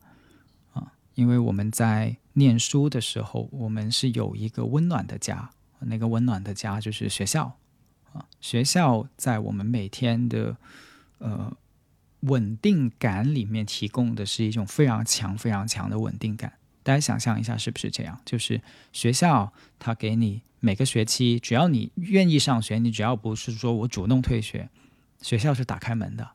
[0.73, 7.57] 啊，因为我们在念书的时候，我们是有一个温暖的家，那个温暖的家就是学校
[8.11, 8.25] 啊。
[8.41, 10.57] 学校在我们每天的
[11.19, 11.55] 呃
[12.21, 16.53] 稳定感里面提供的是一种非常强、非常强的稳定感。
[16.83, 18.19] 大家想象一下，是不是这样？
[18.25, 18.61] 就是
[18.91, 24.69] 学校它给你每个学期，只要你愿意上学，你只要不是说我主动退学。
[25.23, 26.31] 学校是打开门的，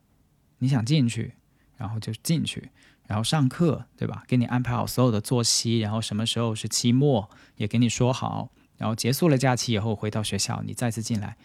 [0.58, 1.34] 你想进去，
[1.76, 2.70] 然后就进去，
[3.06, 4.24] 然后上课，对吧？
[4.26, 11.36] 给你安排好所有的作息，然后什么时候是期末也给你说好，然后结束了假期以后回到学校，你再次进来，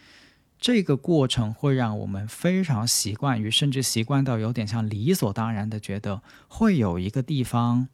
[0.57, 7.89] 这个过程会让我们非常习惯于，甚至习惯到有点像理所当然的觉得会有一个地方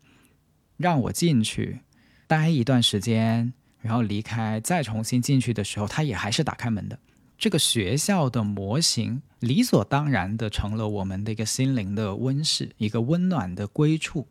[0.77, 1.79] 让我进去
[2.27, 6.99] 待一段时间，然后离开，再重新进去的时候，它也还是打开门的。
[7.39, 14.27] 这个学校的模型理所当然的成了我们的一个心灵的温室，一个温暖的归处。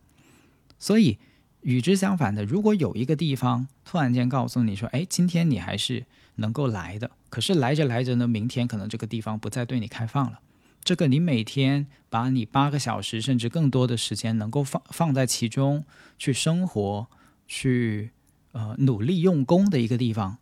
[0.79, 1.17] 所以
[1.63, 10.41] 与之相反的，如果有一个地方突然间告诉你说：“哎，今天你还是能够来的。”可是来着来着呢，明天可能这个地方不再对你开放了。
[10.85, 15.85] 这个你每天把你八个小时甚至更多的时间能够放放在其中
[16.19, 17.07] 去生活、
[17.47, 18.11] 去
[18.53, 20.37] 呃努力用功的一个地方，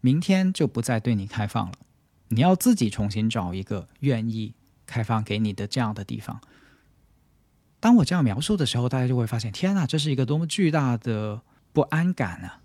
[0.00, 1.72] 明天就不再对你开放了。
[2.28, 4.54] 你要自己重新找一个愿意
[4.86, 6.40] 开放给你的这样的地方。
[7.80, 12.60] 当我这样描述的时候，大家就会发现：天哪，这是一个多么巨大的不安感啊！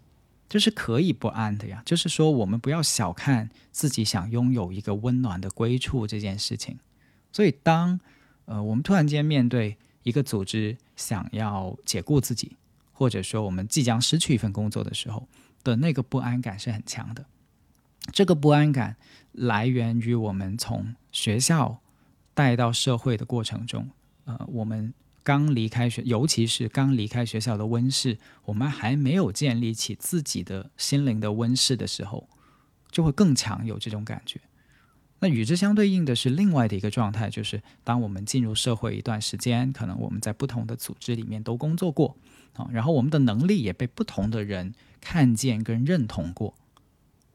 [0.47, 1.83] 这是可以不安的呀。
[1.85, 6.79] 就是说，我们不要小看自己想拥有一个温暖的归处这件事情。
[7.31, 7.99] 所以，当
[8.45, 12.55] 呃我们突然间面对一个组织想要解雇自己，
[12.93, 15.27] 或者说我们即将失去一份工作的时候
[15.63, 17.25] 的那个不安感是很强的。
[18.11, 18.95] 这个不安感。
[19.31, 21.79] 来源于我们从学校
[22.33, 23.89] 带到社会的过程中，
[24.25, 24.93] 呃，我们
[25.23, 32.27] 刚离开学，尤其是刚离开学校的温室，我们还没有建立起自己的心灵的温室的时候，
[32.91, 34.41] 就会更强有这种感觉。
[35.19, 42.17] 那与之相对应的是另外的一个状态，就是当我们进入社会一段时间，可能我们在不同的组织里面都工作过
[42.53, 46.55] 啊，然后我们的能力也被不同的人看见跟认同过。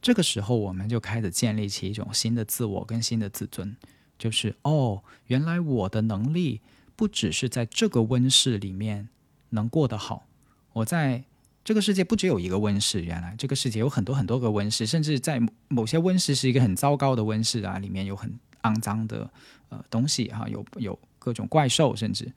[0.05, 3.75] 这个时候，我们就开始建立起一种新的自我跟新的自尊，
[4.19, 6.61] 就是哦，原来我的能力
[6.95, 9.09] 不只是在这个温室里面
[9.49, 10.27] 能过得好，
[10.75, 11.25] 我在
[11.65, 19.31] 这个世界不只有一个温室，原来这个世界有很多很多个温室，甚至在某些温室是一个很糟糕的温室啊，里面有很肮脏的
[19.71, 22.31] 呃东西哈，有有各种怪兽，甚至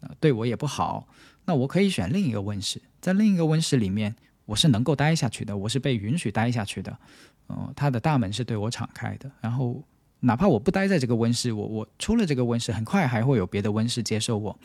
[0.00, 1.06] 呃对我也不好，
[1.44, 4.16] 那我可以选另一个温室，在另一个温室里面。
[4.44, 6.98] 我是能够待下去的，我是被允许待下去的，
[7.46, 9.30] 呃，他的大门是对我敞开的。
[9.40, 9.82] 然后，
[10.20, 14.58] 哪怕我不待在这个温室，我我出了这个温室，很快还会有别的温室接受我。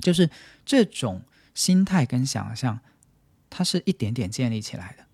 [0.00, 0.28] 就是
[0.64, 1.22] 这种
[1.54, 2.78] 心态跟想象，
[3.50, 5.04] 它是一点点建立起来的，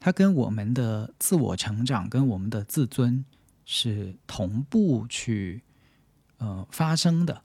[0.00, 3.24] 它跟我们的自我成长、跟我们的自尊
[3.64, 5.62] 是同步去
[6.38, 7.42] 呃发生的。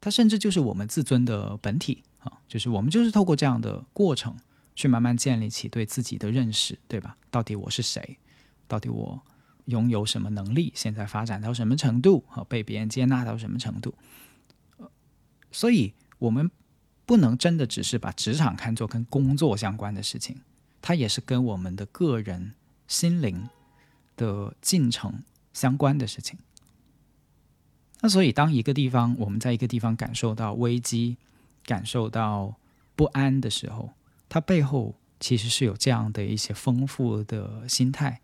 [0.00, 4.36] 它甚至就是我们自尊的本体啊，就是我们就是透过这样的过程。
[4.78, 7.16] 去慢慢建立起对自己的认识，对吧？
[7.32, 8.16] 到底我是谁？
[8.68, 9.20] 到底我
[9.64, 10.70] 拥有什么能力？
[10.72, 12.22] 现在发展到什么程度？
[12.28, 13.92] 和被别人接纳到什么程度？
[15.50, 16.48] 所以，我们
[17.04, 20.36] 不能真的只是把职场看作跟工作相关的事情，
[20.80, 22.54] 它也是跟我们的个人
[22.86, 23.48] 心灵
[24.16, 26.38] 的进程相关的事情。
[28.00, 31.16] 那所以，当一个地方我们在一个地方感受到危机、
[31.64, 32.54] 感受到
[32.94, 33.90] 不安的时候，
[34.28, 38.20] 它背后其实是有这样的一些丰富的心态，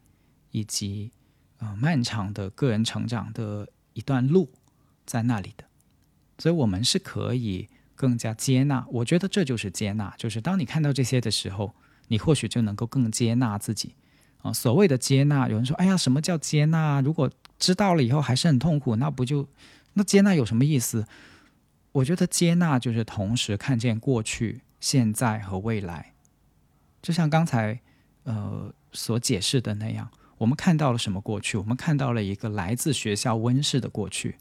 [0.51, 1.11] 以及
[1.59, 4.51] 呃漫长的个人成长的一段路
[5.07, 5.64] 在那里的，
[6.38, 8.87] 所以我们是可以更加接纳。
[8.90, 11.75] 我觉得这就是接纳，就是当你看到这些的时候，
[12.09, 13.95] 你或许就能够更接纳自己
[14.43, 14.53] 啊。
[14.53, 17.01] 所谓的接纳，有人说：“哎呀，什么叫接纳？
[17.01, 19.49] 如果知道了以后还是很痛苦，那不就
[19.95, 21.07] 那接纳有什么意思？”
[21.93, 24.61] 我觉得接纳就是同时看见过去。
[24.85, 26.12] 现在和未来，
[27.01, 27.81] 就像刚才
[28.25, 31.57] 呃所解释的那样，我们看到了什么过去？
[31.57, 34.37] 我们看到了一个来自学校温室的过去，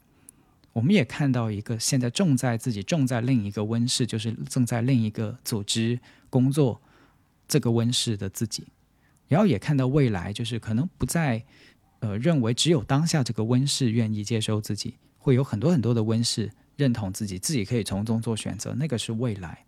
[0.74, 6.78] 我们也看到一个现在正在自己正在另一个温室，就是正在另一个组织工作
[7.48, 8.66] 这个温室的自己，
[9.26, 11.42] 然后也看到未来，就是可能不再
[12.00, 19.64] 呃认为只有当下这个温室愿意接收自己，会有很多很多的温室认同自己，自己可以从中做选择，那个是未来。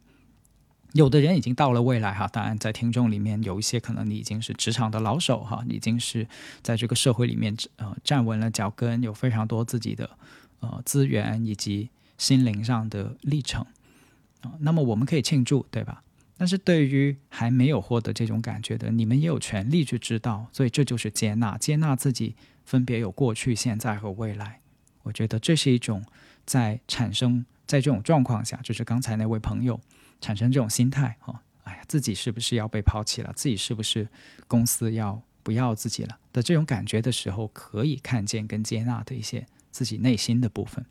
[0.96, 6.26] 有的人已经到了未来哈，当然在听众里面有一些可能你已经是职场的老手哈，已经是
[6.62, 10.08] 在这个社会里面呃站稳了脚跟，有非常多自己的
[10.60, 13.64] 呃资源以及心灵上的历程
[14.40, 14.52] 啊。
[14.60, 16.02] 那么我们可以庆祝，对吧？
[16.38, 24.60] 但是对于还没有获得这种感觉的，你们也有权利去知道，所以这就是接纳，接纳自己分别有过去、现在和未来。
[25.02, 26.04] 我觉得这是一种
[26.44, 29.80] 在产生在这种状况下，就是刚才那位朋友。
[30.20, 33.32] 产生这种心态，哦，哎呀，自己是不是要被抛弃了？
[33.34, 34.08] 自己是不是
[34.48, 40.84] 公司要不要自己了的这种感觉的时候，可以看见跟接纳的一些自己内心的部分。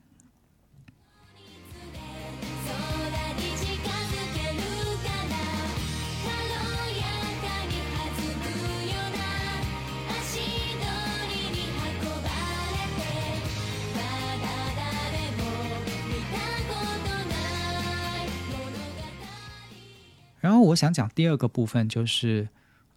[20.45, 22.47] 然后我想讲第二个部分，就是，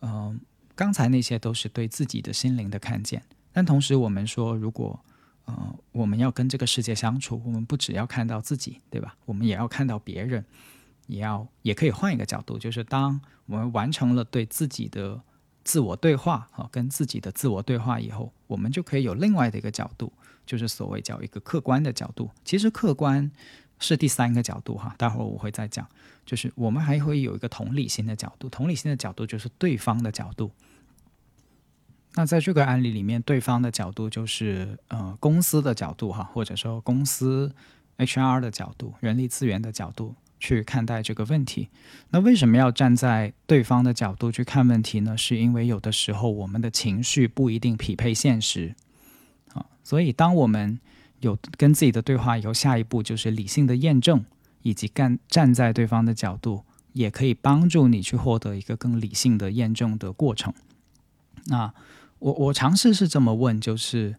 [0.02, 0.38] 嗯，
[0.74, 3.22] 刚才那些都是对自己的心灵的看见。
[3.54, 5.02] 但同时，我们说，如果
[5.46, 9.16] 呃我们要跟这个世界相处，我们不只要看到自己，对吧？
[9.24, 10.44] 我们也要看到别人，
[11.06, 15.18] 也要也可以换一个角度，就是当我们完成了对自己的
[15.64, 20.12] 自我对话啊，跟自己的自我对话以后，我们就可以有另外的一个角度，
[20.44, 22.30] 就是所谓叫一个客观的角度。
[22.44, 23.30] 其实客观
[23.78, 25.86] 是第三个角度哈，待会儿我会再讲。
[26.26, 30.50] 就是我们还会有一个同理心的角度，同理心的角度就是对方的角度。
[32.14, 37.54] 那在这个案例里面，对方的角度就是呃公司的角度哈，或者说公司
[37.96, 41.68] HR 的角度、人力资源的角度去看待这个问题。
[42.10, 45.16] 那为什么要站在对方的角度去看问题呢？
[45.16, 48.74] 是因为有的时候我们的情绪不一定匹配现实
[49.54, 50.78] 啊，所以当我们
[51.20, 54.24] 有跟自己的对话以后，下一步就是理性的验证，
[54.62, 60.52] 以及干站在对方的角度，也可以帮助你去获得一个更理性的验证的过程。
[61.46, 61.72] 那
[62.18, 64.16] 我我尝试是这么问，就是，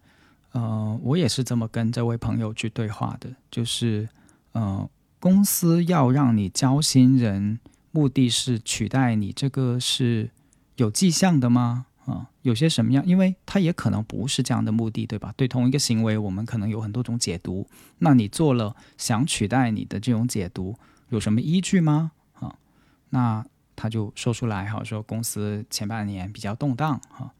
[0.51, 4.09] 呃，我也是这么跟这位朋友去对话的，就是，
[4.53, 7.59] 呃，公司要让你教新人，
[7.91, 10.31] 目的是取代你，这个是
[10.77, 11.87] 有迹象的吗？
[12.09, 13.05] 啊，有些什么样？
[13.05, 15.31] 因为他也可能不是这样的目的，对吧？
[15.37, 17.67] 对同一个行为，我们可能有很多种解读。
[17.99, 20.75] 那你做了想取代你的这种解读，
[21.09, 22.11] 有什么依据吗？
[22.33, 22.55] 啊，
[23.11, 23.45] 那
[23.75, 27.31] 他就说出来哈，说公司前半年比较动荡哈。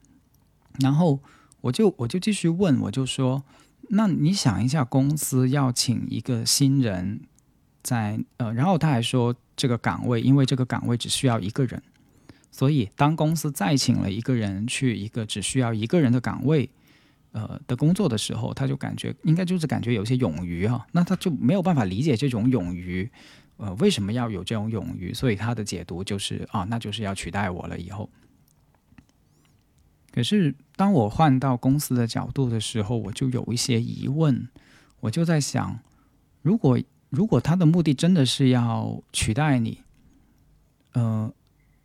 [0.80, 1.20] 然后
[1.62, 3.44] 我就我就继续问，我就说，
[3.90, 7.22] 那你想一下，公司要请一个新人，
[7.82, 11.82] 在呃，然后他还说这个岗位，因为这个岗位只需要一个人，
[12.52, 16.70] 所以当公司再请了一个人去一个只需要一个人的岗位，
[17.32, 23.10] 呃的工作的时候，他就感觉应该就是感觉有些冗余啊，那他就没有办法理解这种冗余，
[23.58, 25.14] 呃，为什么要有这种冗余？
[25.14, 28.10] 所以他的解读就是啊，那就是要取代我了以后。
[30.12, 34.48] 可是，当我换到公司的角度的时候，我就有一些疑问。
[35.02, 35.80] 我就在想，
[36.42, 36.78] 如果
[37.10, 39.84] 如果他的目的真的是要取代你，
[40.94, 41.32] 呃，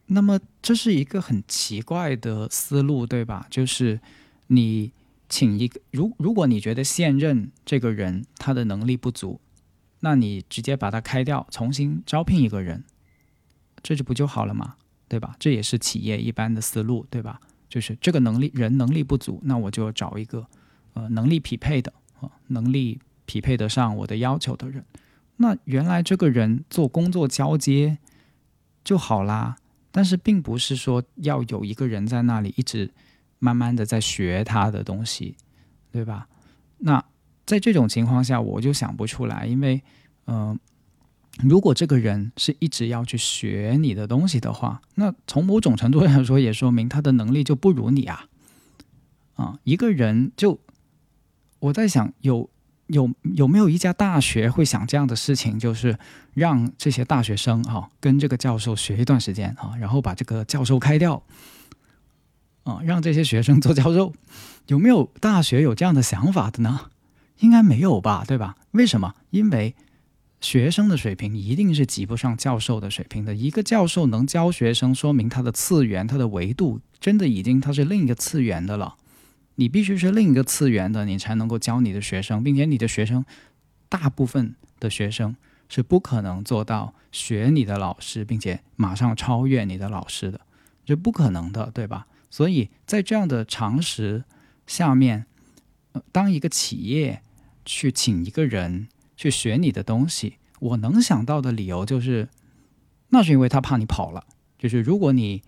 [0.06, 3.46] 那么这是一个很奇怪的思路，对吧？
[3.50, 4.00] 就是
[4.48, 4.92] 你
[5.28, 9.40] 请一个，如如果你觉得现任这个人他的能力不足，
[10.00, 12.84] 那你直接把他开掉，重新招聘一个人，
[13.82, 14.76] 这就不就好了嘛，
[15.08, 15.34] 对吧？
[15.38, 17.40] 这也是企业一般的思路，对吧？
[17.68, 20.46] 就是这个能力人能力不足，那我就找一个
[20.92, 24.84] 呃能力匹配的啊，能力匹配得上我的要求的人。
[25.38, 27.98] 那原来这个人做工作交接
[28.84, 29.56] 就好啦，
[29.94, 32.90] 但是并不是说要有一个人在那里一直
[33.38, 35.36] 慢慢的在学他的东西，
[35.92, 36.26] 对吧？
[36.78, 37.04] 那
[37.46, 39.80] 在这种情况下，我就想不出来，因为
[40.26, 40.58] 嗯。
[41.42, 48.28] 如果这个人是一直要去学你的东西的话，那从某种程度上说，也说明他的能力就不如你啊。
[49.34, 50.60] 啊，一个人就
[51.58, 52.48] 我在想，有
[52.86, 55.98] 有有没有一家大学会想这样的事情，就是
[56.34, 61.22] 让这些大学生哈跟这个教授学一段时间啊，然后把这个教授开掉，
[62.64, 64.12] 啊，让这些学生做教授，
[64.66, 66.90] 有没有大学有这样的想法的呢？
[67.38, 68.56] 应该没有吧，对吧？
[68.72, 69.14] 为什么？
[69.30, 69.74] 因为。
[70.40, 73.34] 学生的水平一定是及不上教授的水平的。
[73.34, 78.96] 一个教授能教学生，说明他的次元、他的维度真的已经他是另一个次元的了。
[79.56, 83.24] 你必须是另一个次元的，你才能够教你的学生，并且你的学生
[83.88, 85.36] 大部分的学生
[85.68, 90.40] 是不可能做到学你的老师，并且马上超越你的老师的，
[90.84, 92.06] 这不可能的，对吧？
[92.30, 94.24] 所以在这样的常识
[94.66, 95.26] 下面，
[96.12, 97.22] 当一个企业
[97.64, 98.88] 去请一个人。
[99.16, 102.28] 去学你的东西，我能想到的理由就是，
[103.10, 104.26] 那是因为他怕你跑了。
[104.58, 105.40] 就是如果你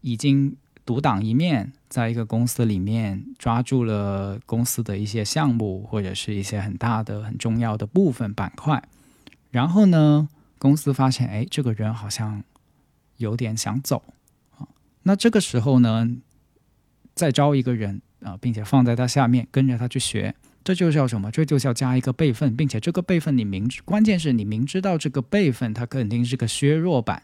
[0.00, 0.56] 已经
[0.90, 8.82] 独当一面，在一个公司里面抓住了公司的一些项目或者是一些很大的、很重要的部分板块，
[9.52, 10.28] 然后呢，
[10.58, 12.42] 公司发现，哎，这个人好像
[13.18, 14.02] 有点想走
[14.58, 14.66] 啊，
[15.04, 16.10] 那这个时候呢，
[17.14, 20.34] 再招一个人啊，并且放在他下面，跟着他去学。
[20.64, 21.30] 这就叫什么？
[21.30, 27.22] 这就叫加一个备份，并且这个备份你明，关键是你明知道这个备份它肯定是个削弱版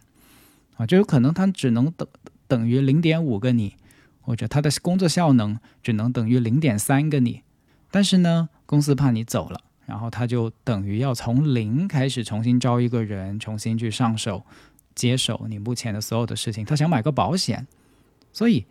[0.76, 2.06] 啊，就有可能他只能等
[2.48, 3.74] 等于零点五个你，
[4.20, 7.42] 或者它的工作效能只能等于零点三个你。
[7.90, 14.44] 但是呢，公司怕你走了，然后他就等于要从零开始重新招一个人，重新去上手
[14.94, 16.64] 接手你目前的所有的事情。
[16.64, 17.66] 他想买个保险，
[18.32, 18.66] 所以。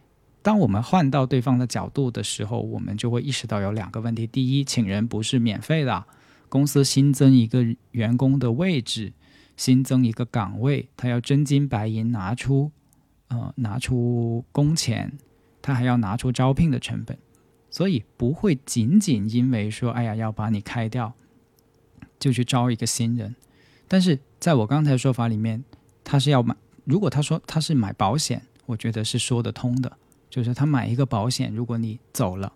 [0.45, 6.05] 当我们换到对方的角度的时候，我们就会意识到有两个问题：第一，请人不是免费的，
[6.49, 9.13] 公司新增一个员工的位置，
[9.57, 12.71] 新增一个岗位，他要真金白银拿出，
[13.27, 15.13] 呃，拿出工钱，
[15.61, 17.17] 他还要拿出招聘的成本，
[17.69, 21.13] 所以不会仅仅因为说，哎呀要把你开掉，
[22.19, 23.35] 就去招一个新人。
[23.87, 25.63] 但是在我刚才说法里面，
[26.03, 29.97] 他是要买，如果他说他是买保险，我觉得是说得通的，
[30.29, 32.53] 就是他买一个保险，如果你走了，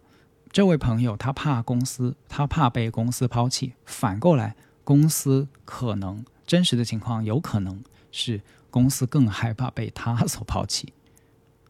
[0.51, 10.93] 这位朋友他怕公司，他怕被公司抛弃，反过来，公司可能真实的情况有可能是公司更害怕被他所抛弃。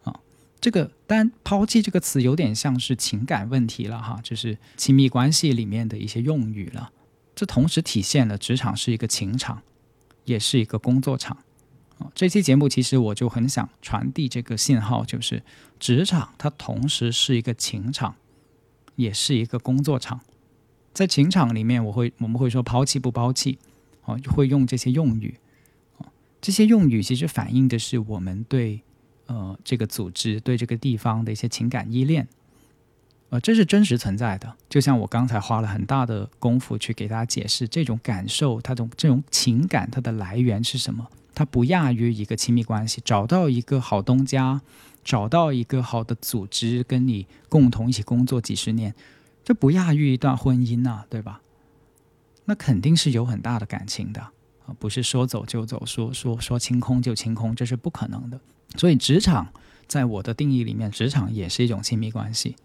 [0.03, 0.19] 啊
[0.61, 6.91] 这个，但“抛弃”这个词有点像是情感问题了哈，就是亲密关系里面的一些用语了。
[7.33, 9.61] 这同时体现了职场是一个情场，
[10.25, 11.37] 也是一个工作场。
[11.99, 15.41] 啊，这期节目其实我就很想传递这个信号，就是
[15.79, 18.15] 职场它同时是一个情场，
[18.97, 20.19] 也是一个工作场。
[20.93, 23.57] 在情场里面，我会我们会说抛弃不抛弃，
[24.01, 25.39] 啊，会用这些用语。
[26.41, 28.81] 这些用语其实反映的是我们对。
[29.31, 32.27] 呃，这个组织对这个地方的一些情感依恋，
[33.29, 34.55] 呃，这是真实存在的。
[34.67, 41.07] 就像我刚才花了很大的功夫去给大家解释，这种感受，它的这种情感，它的来源是什么？
[41.35, 42.99] 它不亚于一个亲密关系。
[43.05, 44.63] 找到一个好东家，
[45.03, 48.95] 找到一个好的组织，跟你共同一起工作几十年，
[49.43, 51.41] 这不亚于一段婚姻呐，对吧？
[52.45, 54.29] 那肯定是有很大的感情的
[54.77, 58.39] 不是说走就走，说说说清空就清空，这是不可能的。
[58.75, 59.47] 所以，职场
[59.87, 62.55] 在我的定义里面，职场也是一种亲密关系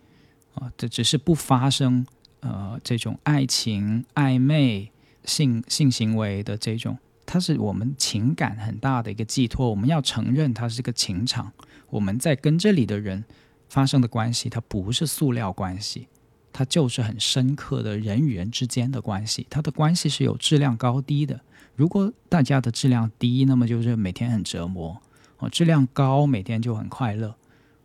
[0.55, 2.07] 啊，这只是不发生
[2.41, 4.91] 呃这种爱情、暧昧、
[5.25, 9.71] 性性行为的这种，它是我们情感很大的一个寄托。
[9.71, 11.53] 我们要承认它是个情场，
[11.89, 13.25] 我们在跟这里的人
[13.69, 16.09] 发生的关系，它不是塑料关系，
[16.53, 19.47] 它就是很深刻的人与人之间的关系。
[19.49, 21.41] 它的关系是有质量高低的。
[21.77, 25.01] 如果大家的质量低，那么就是每天很折磨。
[25.39, 27.35] 哦，质量高，每天就很快乐。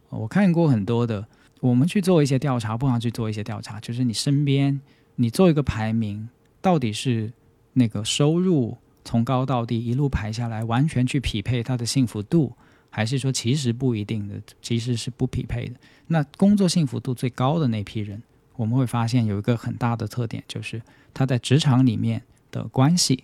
[0.10, 1.28] 我看过很多的，
[1.60, 4.80] 我们去做一些调查，不妨去做一些调查，就是你身边，
[5.16, 6.30] 你做一个排名，
[6.62, 7.34] 到底是
[7.74, 12.54] 那个收入从高到低一路排下来，完全去匹配他的幸福度，
[12.90, 15.76] 还是说其实不一定的，其实是不匹配的？
[16.08, 18.22] 那工作幸福度最高的那批人，
[18.56, 20.82] 我们会发现有一个很大的特点，就是
[21.14, 22.22] 他在职场里面
[22.52, 23.24] 的关系，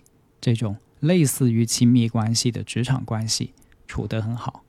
[0.54, 3.52] 这种类似于亲密关系的职场关系。
[3.88, 4.64] 处得很好，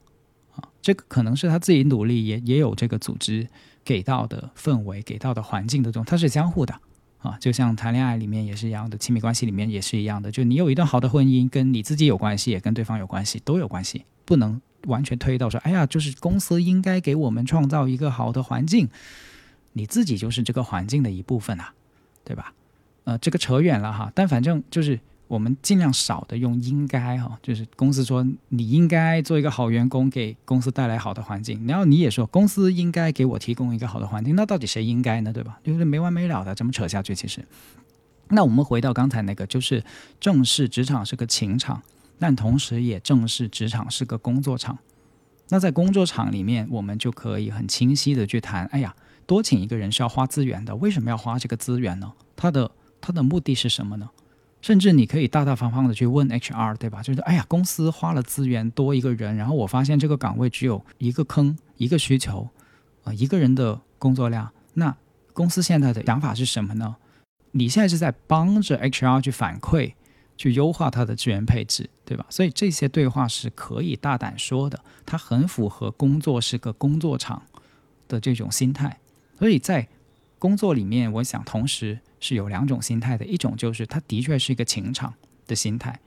[0.54, 3.44] 啊，这个可能是他自己努力，也也有这个组织
[3.84, 6.72] 给到的氛围、给到的环境的这种，它是相互的，
[7.18, 18.88] 啊，就像谈恋爱里面也是一样的，亲密关系里面也是一样的，就你有一段好的婚姻，跟你自己有关系，也跟对方有关系，都有关系，不能完全推到说，哎呀，就是公司应该给我们创造一个好的环境，
[19.72, 21.74] 你自己就是这个环境的一部分啊，
[22.22, 22.54] 对吧？
[23.02, 25.00] 呃，这个扯远了哈，但反正就是。
[25.28, 31.66] 我们尽量少的用应该哈，就是公司说你应该做一个好员工，给公司带来好的环境。
[31.66, 35.32] 然后你也说公司应该给我提供一个好的环境，那到底谁应该呢？
[35.32, 35.60] 对吧？
[35.62, 37.14] 就是没完没了的，怎么扯下去？
[37.14, 37.46] 其实，
[38.28, 39.84] 那我们回到刚才那个，就是
[40.18, 41.82] 正式职场是个情场，
[42.18, 44.78] 但同时也正式职场是个工作场。
[45.50, 48.94] 那在工作场里面，我们就可以很清晰的去谈：哎呀，
[49.26, 52.12] 多请一个人是要花资源的，为什么要花这个资源呢？
[52.34, 52.70] 它的
[53.00, 54.08] 它的目的是什么呢？
[54.60, 57.00] 甚至你可以大大方方的去问 HR，对吧？
[57.00, 62.48] 就是哎呀，公司花了资源多一个人，然后我发现这个岗位只有一个坑，一个需求，
[63.04, 64.50] 啊，一个人的工作量。
[64.74, 64.96] 那
[65.32, 66.96] 公司现在的想法是什么呢？
[67.52, 69.94] 你现在是在帮着 HR 去反馈，
[70.36, 72.26] 去优化它的资源配置，对吧？
[72.28, 77.42] 所以这些对话是可以大胆说的，它很符合工作是个工作场
[78.08, 78.98] 的这种心态。
[79.38, 79.86] 所以在
[80.40, 82.00] 工作里面，我想同时。
[82.20, 85.14] 是有两种心态的，一种就是他的确是一个情场
[85.46, 85.98] 的心态，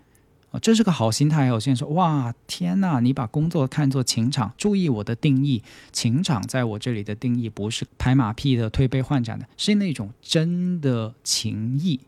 [0.51, 1.45] 哦，这是个好心态。
[1.45, 11.99] 有些人说，哇，天哪，你把工作看作情场，注意我的定义，情场在我这里的定义不是拍马屁的、推杯换盏的，是那种真的情谊，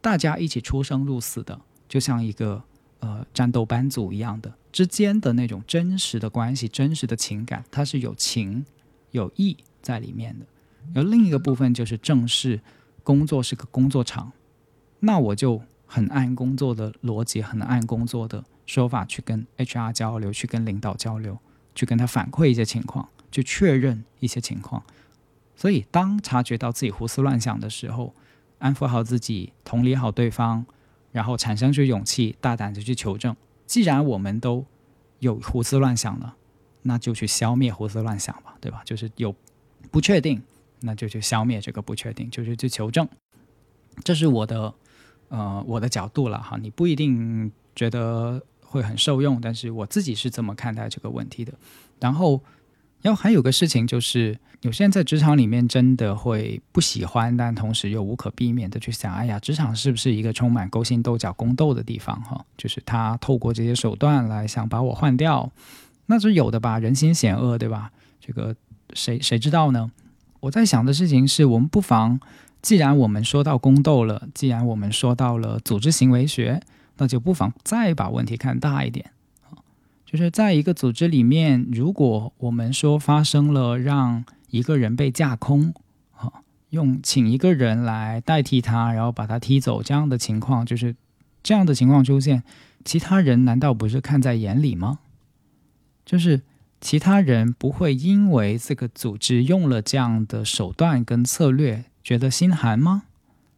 [0.00, 2.62] 大家一起出生入死的，就像一个
[3.00, 8.64] 呃战斗班组一样的之间的那种真实的关系、真实的情感，它是有情
[9.12, 10.44] 有义在里面的。
[10.94, 12.60] 而另一个部分就是正式。
[13.02, 14.32] 工作是个工作场，
[15.00, 21.38] 那我就很按工作的逻辑，很按工作的说法去跟 HR 交流，去跟领导交流，
[21.74, 24.82] 去跟他反馈一些情况，去确认一些情况。
[25.54, 28.14] 所以，当察觉到自己胡思乱想的时候，
[28.58, 30.64] 安抚好自己，同理好对方，
[31.10, 33.36] 然后产生出勇气，大胆的去求证。
[33.66, 34.64] 既然我们都
[35.18, 36.36] 有胡思乱想了，
[36.82, 38.82] 那就去消灭胡思乱想吧，对吧？
[38.84, 39.34] 就是有
[39.90, 40.42] 不确定。
[40.82, 43.08] 那就去消灭这个不确定，就是去求证，
[44.04, 44.72] 这是我的
[45.28, 46.56] 呃我的角度了哈。
[46.60, 51.52] 你不一定觉得会很受用，但是我自己是这么看待这个问题的。
[52.00, 52.42] 然后
[53.00, 62.20] 然后还有个事情就是，有些人在职场里面真的会不喜欢，但同时又无可避免的去想，哎呀，职场是不是一个充满勾心斗角、宫斗的地方？
[62.22, 65.50] 哈，就是他透过这些手段来想把我换掉，
[66.06, 66.78] 那是有的吧？
[66.78, 67.90] 人心险恶，对吧？
[68.20, 68.54] 这个
[68.94, 69.90] 谁谁知道呢？
[70.42, 72.18] 我在想的事情是我们不妨，
[72.60, 76.60] 既然我们说到宫斗了，既然我们说到了组织行为学，
[76.96, 79.12] 那就不妨再把问题看大一点。
[80.04, 85.72] 就是在一个组织里面，如果我们说发生了让一个人被架空，
[86.16, 90.96] 啊，用请一个人来代替他，然后把他踢走这样的情况，就是
[91.44, 92.42] 这样的情况出现，
[92.84, 94.98] 其他人难道不是看在眼里吗？
[96.04, 96.42] 就是
[96.82, 103.04] 其他人不会因为这个组织用了这样的手段跟策略觉得心寒吗？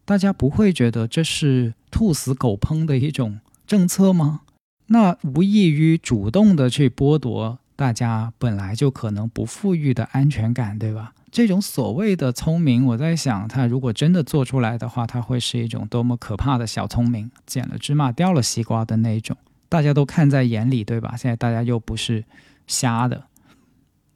[0.05, 4.43] 大家不会觉得这是兔死狗烹的一种政策吗？
[4.89, 11.15] 那无异于主动的去剥夺大家本来就可能不富裕的安全感，对吧？
[11.33, 19.35] 这种所谓的聪明，我在想，他如果真的做出来的话，他会是一种多么可怕的小聪明，捡了芝麻掉了西瓜的那种，
[19.71, 21.17] 大家都看在眼里，对吧？
[21.17, 22.23] 现在大家又不是
[22.67, 23.27] 瞎的，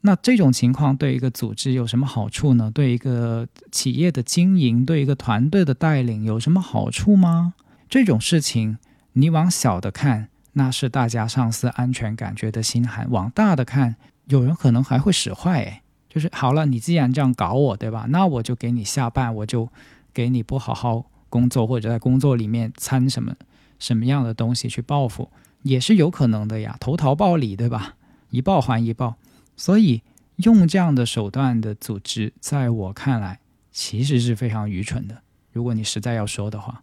[0.00, 2.70] 那这种情况对一个组织有什么好处呢？
[2.72, 7.54] 对一个企业的经营，对一个团队的带领有什么好处吗？
[7.88, 8.78] 这种事情，
[9.14, 10.28] 你往小的看。
[10.54, 13.08] 那是大家上司安全感觉得心寒。
[13.10, 13.94] 往大的看，
[14.26, 18.06] 有人可能还会使坏，诶，就是好了，你既然这样搞我，对吧？
[18.08, 19.68] 那我就给你下绊，我就
[20.12, 23.34] 给你不好好工作，或者在工作里面掺什么
[23.78, 25.30] 什么样的东西去报复，
[25.62, 26.76] 也是有可能的呀。
[26.80, 27.94] 投桃报李，对吧？
[28.30, 29.16] 一报还一报。
[29.56, 30.02] 所以
[30.36, 33.40] 用这样的手段的组织，在我看来
[33.72, 35.22] 其实是非常愚蠢的。
[35.52, 36.82] 如果你实在要说的话，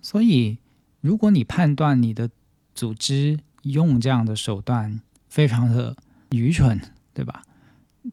[0.00, 0.58] 所以
[1.00, 2.30] 如果你判断你的
[2.74, 5.96] 组织用这样的手段非常的
[6.30, 6.80] 愚蠢，
[7.12, 7.42] 对吧？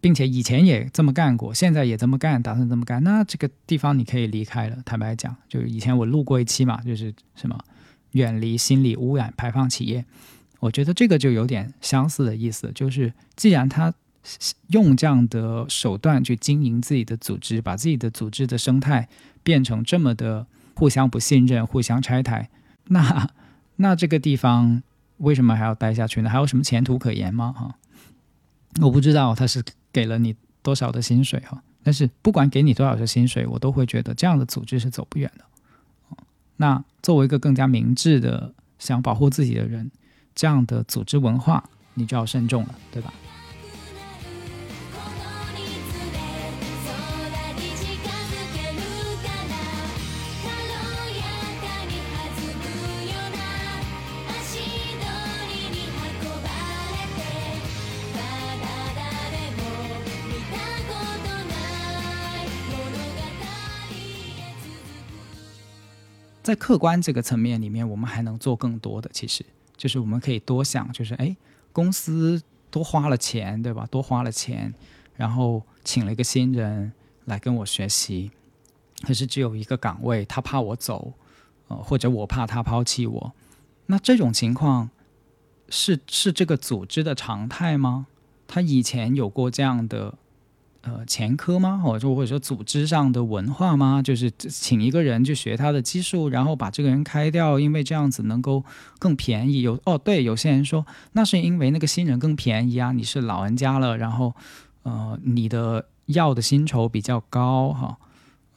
[0.02, 4.78] 并且以前也这么干过，现在也这么干，打算这么干，那这个地方你可以离开了。
[4.84, 7.58] 坦白讲，就是以前我录过一期嘛，就是什么
[8.12, 10.04] 远离心理污染排放企业，
[10.64, 13.94] 我觉得这个就有点相似的意思，就是既然他
[14.68, 19.08] 用这样的手段去经营自己的组织，把自己的组织的生态
[19.44, 22.50] 变成这么的互相不信任、互相拆台，
[22.86, 23.30] 那。
[23.76, 24.84] 那这个地方
[25.18, 26.30] 为什么还要待下去呢？
[26.30, 27.52] 还有什么前途可言吗？
[27.52, 27.76] 哈，
[28.80, 35.44] 我不知道他是给了你多少的薪水哈，但是不管给你多少的薪水，我都会觉得这样的组织是走不远的。
[36.58, 39.90] 那作为一个更加明智的想保护自己的人，
[40.36, 41.64] 这样的组织文化
[41.94, 43.14] 你就要慎重了，对吧？
[66.42, 69.46] 在客观这个层面里面，我们还能做更多的，其实
[69.76, 71.36] 就是我们可以多想，就是哎，
[71.72, 73.88] 公司多花了钱，对吧？
[73.90, 74.74] 多花了钱，
[75.16, 76.92] 然后请了一个新人
[77.26, 78.32] 来跟我学习，
[79.02, 81.14] 可是只有一个岗位，他怕我走，
[81.68, 83.34] 呃，或者我怕他抛弃我，
[83.88, 84.90] 那这种情况
[85.70, 88.08] 是是这个组织的常态吗？
[88.48, 90.16] 他以前有过这样的？
[90.86, 91.78] 呃，前科吗？
[91.78, 94.02] 或者或者说组织上的文化吗？
[94.02, 98.62] 就是请一个人去学他的技术，然后把这个人开掉，因为这样子能够
[99.00, 99.62] 更便宜。
[99.62, 104.36] 有哦，对，有些人说那是因为那个新人更便宜啊，你是老人家了，然后
[104.84, 107.98] 呃，你的要的薪酬比较高哈，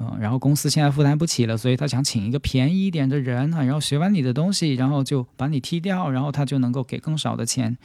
[0.01, 7.79] 嗯，然后公司现在负担不起了，所以他想请一个便宜一点的人啊，然后学完你的东西，然后就把你踢掉，然后他就能够给更少的钱。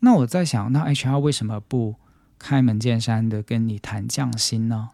[0.00, 1.94] 那我在想，那 HR 为什么不？
[2.42, 4.90] 开门见山的跟你谈降薪呢，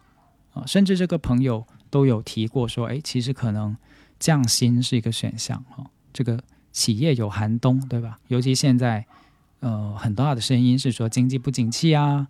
[0.52, 3.74] 啊，甚至这个朋友都有提过说，哎，其实可能
[4.20, 5.86] 降薪是一个选项哈。
[6.12, 6.38] 这个
[6.72, 8.18] 企业有寒冬，对吧？
[8.28, 9.06] 尤其现在，
[9.60, 12.28] 呃，很大的声音是说经济不景气啊，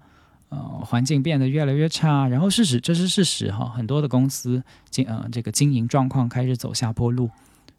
[0.50, 2.28] 呃，环境变得越来越差。
[2.28, 7.28] 然后事实，这是事实哈，很多的公司经呃这个经营状况开始走下坡路，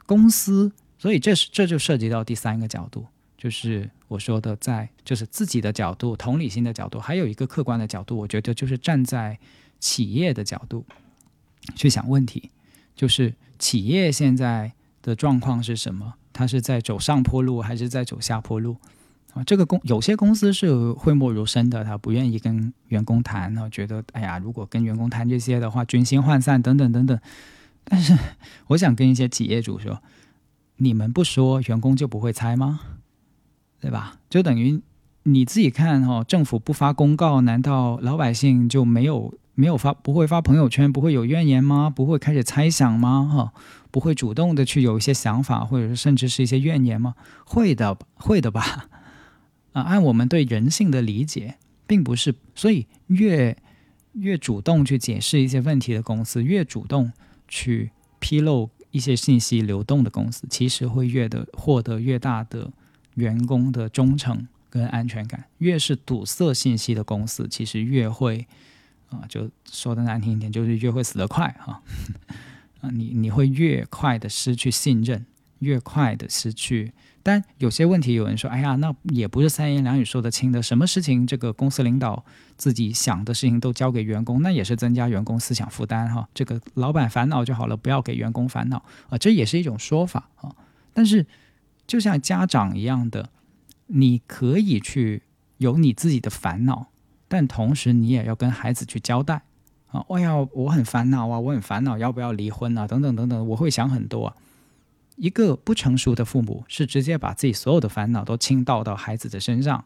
[0.06, 3.06] 公司，所以这是这就涉及到第三个角度。
[3.40, 9.40] 就是我说的，在就是自己的角度、同理心的角度，还有一个客观的角度，我觉得就是站在
[9.80, 10.86] 企业的角度
[11.74, 12.52] 去想问题，
[12.94, 16.16] 就是企业现在的状况是什么？
[16.34, 18.76] 它是在走上坡路，还是在走下坡路？
[19.34, 27.18] 啊，这个公有些公司是讳莫如深的，他不愿意跟员工谈，然后觉得哎呀，如果跟员工谈这些的话，军心涣散等等等等。
[27.86, 28.18] 但是
[28.68, 30.04] 我想跟一些企业主说，
[30.76, 32.82] 你们不说，员工就不会猜吗？
[33.80, 34.18] 对吧？
[34.30, 34.82] 就等于
[35.24, 41.90] 你自己看哈、哦，政府不发公告，难道老百姓就没有没有发不会发朋友圈，不会有怨言吗？
[41.90, 43.30] 不会开始猜想吗？
[43.32, 43.54] 哈、
[43.92, 47.16] 不会主动的去有一些想法，或者是甚至是一些怨言吗？
[47.46, 48.90] 会的，会的吧？
[49.74, 51.56] 啊，按我们对人性的理解，
[51.86, 53.56] 并不是，所以越
[54.14, 57.12] 越主动去解释一些问题的公司，越主动
[57.48, 62.72] 去披露一些信息流动的公司，其实会越的获得越大的
[63.20, 65.46] 员工的忠诚跟安全感。
[65.60, 68.48] 越是堵塞信息的公司，其实越会
[69.10, 71.82] 啊，就说的难听一点，就是越会死得快哈。
[72.82, 75.26] 啊，你你会越快的失去信任，
[75.60, 76.94] 越快的失去。
[77.22, 80.64] 但有些问题，有人说，哎呀，那也不是三言两语说得清的。
[80.64, 82.24] 什么事情，这个公司领导
[82.56, 86.28] 自己想的事情都交给员工，那也是增加员工思想负担哈。
[86.34, 88.78] 这个老板烦恼就好了，不要给员工烦恼
[89.10, 90.56] 啊，这也是一种说法啊。
[90.94, 91.26] 但是，
[91.90, 93.32] 就像家长一样的，
[93.88, 95.24] 你可以去
[95.58, 96.92] 有你自己的烦恼，
[97.28, 99.42] 但同时你也要跟孩子去交代
[99.88, 100.06] 啊。
[100.10, 102.86] 哎呀，我很烦恼啊，我很烦恼，要不要离婚啊？
[102.86, 104.36] 等等等等，我会想很多啊。
[105.16, 109.84] 一个不成熟的父母是直接把自己所有的烦恼都倾倒到孩子的身上，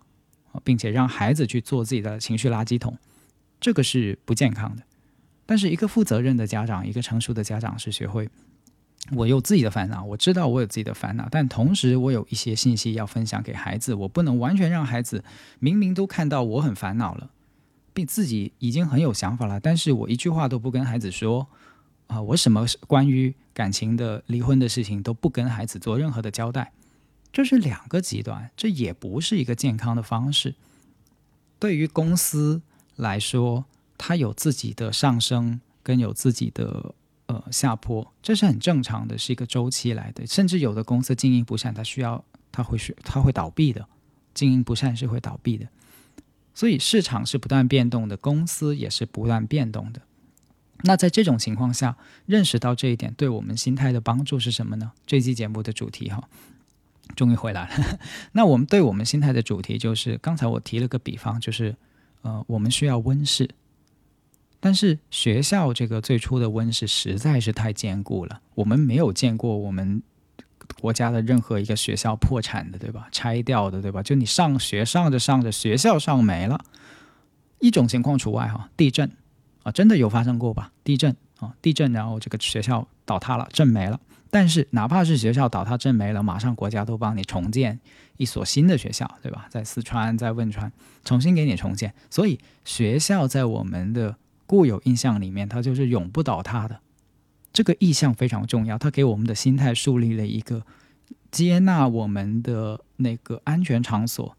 [0.65, 2.97] 并且让孩子去做自己的情绪垃圾桶，
[3.61, 4.83] 这个是不健康的。
[5.45, 8.29] 但是一个负责任的家长，一个成熟的家长是学会，
[9.11, 15.23] 我有自己的烦恼，我知道我有自己的烦恼，但同时我有一些信息要分享给孩子，我不能完全让孩子
[15.59, 17.29] 明明都看到我很烦恼了，
[17.93, 21.47] 并自己已经很有想法了，但是我一句话都不跟孩子说。
[22.07, 26.73] 啊，我什么关于感情的离婚的事情都不跟孩子做任何的交代，
[27.31, 30.53] 这是两个极端，这也不是一个健康的方式。
[31.57, 32.61] 对于公司
[32.97, 33.63] 来说，
[33.97, 36.93] 它有自己的上升跟有自己的
[37.33, 40.25] 呃下坡，这是很正常的，是一个周期来的。
[40.27, 43.87] 甚至有的公司经营不善，它需要它会需它会倒闭的，
[44.33, 45.67] 经营不善是会倒闭的。
[46.53, 50.01] 所以市场是不断变动的，公司也是不断变动的。
[50.83, 54.91] 那在这种情况下，认识到这一点对我们心态的帮助是什么呢？
[55.07, 56.27] 这期节目的主题哈，
[57.15, 57.99] 终于回来了。
[58.33, 61.75] 那我们对我们心态的主题就是，刚才我提了个比方，就是
[62.21, 63.49] 呃，我们需要温室，
[64.63, 70.01] 但是学校这个最初的温室实在是太坚固了，我们没有见过我们
[70.79, 73.09] 国家的任何一个学校破产的，对吧？
[73.11, 74.01] 拆掉的，对吧？
[74.01, 76.63] 就你上学上着上着，学校上没了，
[77.59, 79.11] 一种情况除外哈，地震。
[79.63, 80.71] 啊，真的有发生过吧？
[80.85, 83.99] 地震啊，地震，然后这个学校倒塌了，震没了。
[84.29, 87.81] 但是哪怕是学校倒塌、震没了，马上国家都帮你重建
[88.15, 89.47] 一所新的学校，对吧？
[89.49, 90.71] 在四川，在汶川，
[91.03, 91.93] 重新给你重建。
[92.09, 94.15] 所以学校在我们的
[94.53, 96.79] 固有印象里面，它就是永不倒塌的。
[97.51, 100.63] 这个意向非常重要，它给我们的心态树立了一个
[101.31, 104.37] 接纳我们的那个安全场所。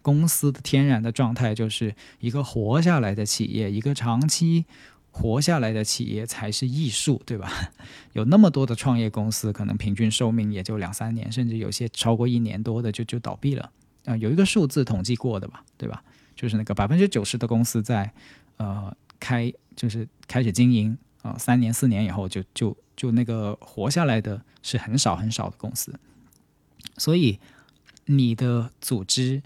[0.00, 4.64] 公司的天然的状态就是一个活下来的企业，一个长期
[5.10, 7.52] 活下来的企业才是艺术，对吧？
[8.16, 13.70] 有那么多的创业公司，可能平均寿命也就两三年，甚至有些超过一年多的就就倒闭了。
[14.06, 16.02] 啊，有一个数字统计过的吧，对吧？
[16.34, 18.10] 就是那个百分之九十的公司在
[18.56, 25.94] 呃开就是开始经营啊，三年四年以后就就就那个活下来的是很少很少的公司，
[26.96, 27.38] 所以
[28.06, 29.42] 你的组织。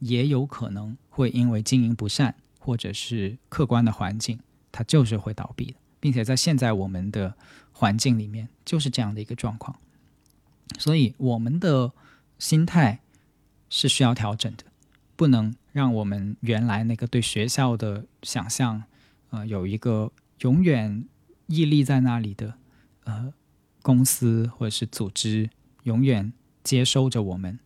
[0.00, 4.38] 也有可能会因为经营不善，或者是客观的环境，
[4.70, 7.34] 它就是会倒闭的，并且在现在我们的
[7.72, 9.74] 环境里面就是这样的一个状况，
[10.78, 11.92] 所以我们的
[12.38, 13.00] 心态
[13.70, 14.64] 是需要调整的，
[15.16, 18.84] 不能让我们原来那个对学校的想象，
[19.30, 21.04] 呃，有一个永远
[21.46, 22.54] 屹立在那里的
[23.04, 23.32] 呃
[23.82, 25.50] 公司或者是组织，
[25.84, 27.58] 永远接收着我们。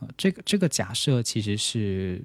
[0.00, 2.24] 呃这个这个假设其实是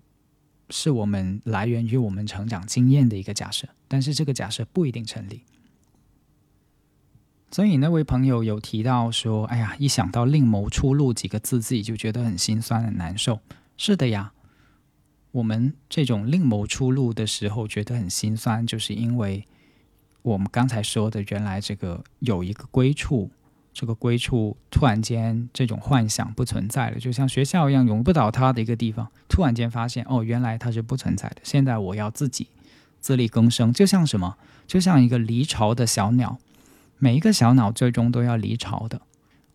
[0.70, 5.44] 是我们来源于我们成长经验的一个假设，但是这个假设不一定成立。
[7.52, 13.40] 所以那位朋友有提到说：“哎呀，一想到另谋出路几个字，自己就觉得很心酸、很难受。”
[13.78, 14.34] 是的呀，
[15.36, 19.46] 我们这种另谋出路的时候觉得很心酸，就是因为
[20.22, 23.30] 我们刚才说的，原来这个有一个归处。
[23.74, 31.42] 这个归处突然间这种幻想不存在了，就像学校一样永不倒塌的一个地方，突然间发现哦，原来它是不存在的。
[31.44, 32.48] 现在我要自己
[33.02, 34.38] 自力更生，就像什么？
[34.66, 36.38] 就像一个离巢的小鸟，
[36.98, 39.02] 每一个小鸟最终都要离巢的。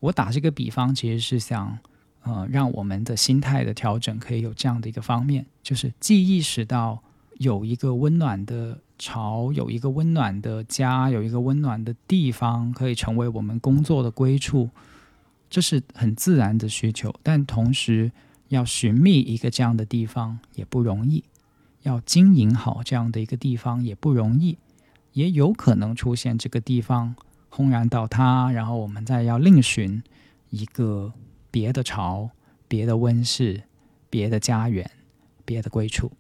[0.01, 1.79] 我打这个比方，其实是想
[2.23, 7.03] 呃，让我们的心态的调整可以有这样的一个方面，就是既意识到
[7.39, 8.79] 有一个温暖的。
[9.03, 14.69] 巢有一个温暖的家，有一个温暖的地方，可以成为我们工作的归处，
[15.49, 17.11] 这是很自然的需求。
[17.23, 18.13] 但同时，
[18.49, 21.25] 要寻觅一个这样的地方也不容易，
[21.81, 24.59] 要经营好这样的一个地方也不容易，
[25.15, 27.17] 也有可能出现这个地方
[27.49, 30.03] 轰然倒塌，然后我们再要另寻
[30.51, 31.15] 一个
[31.51, 32.31] 别的巢、
[32.69, 33.63] 别的温室、
[34.09, 34.91] 别的家园、
[35.45, 36.13] 别的归处。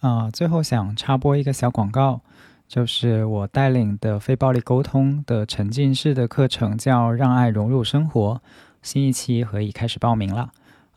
[0.00, 2.20] 啊、最后想插播一个小广告，
[2.66, 8.34] 就是我带领的非暴力沟通的沉浸式的课程，叫《让爱融入生活》，
[8.82, 10.50] 新一期可以开始报名了。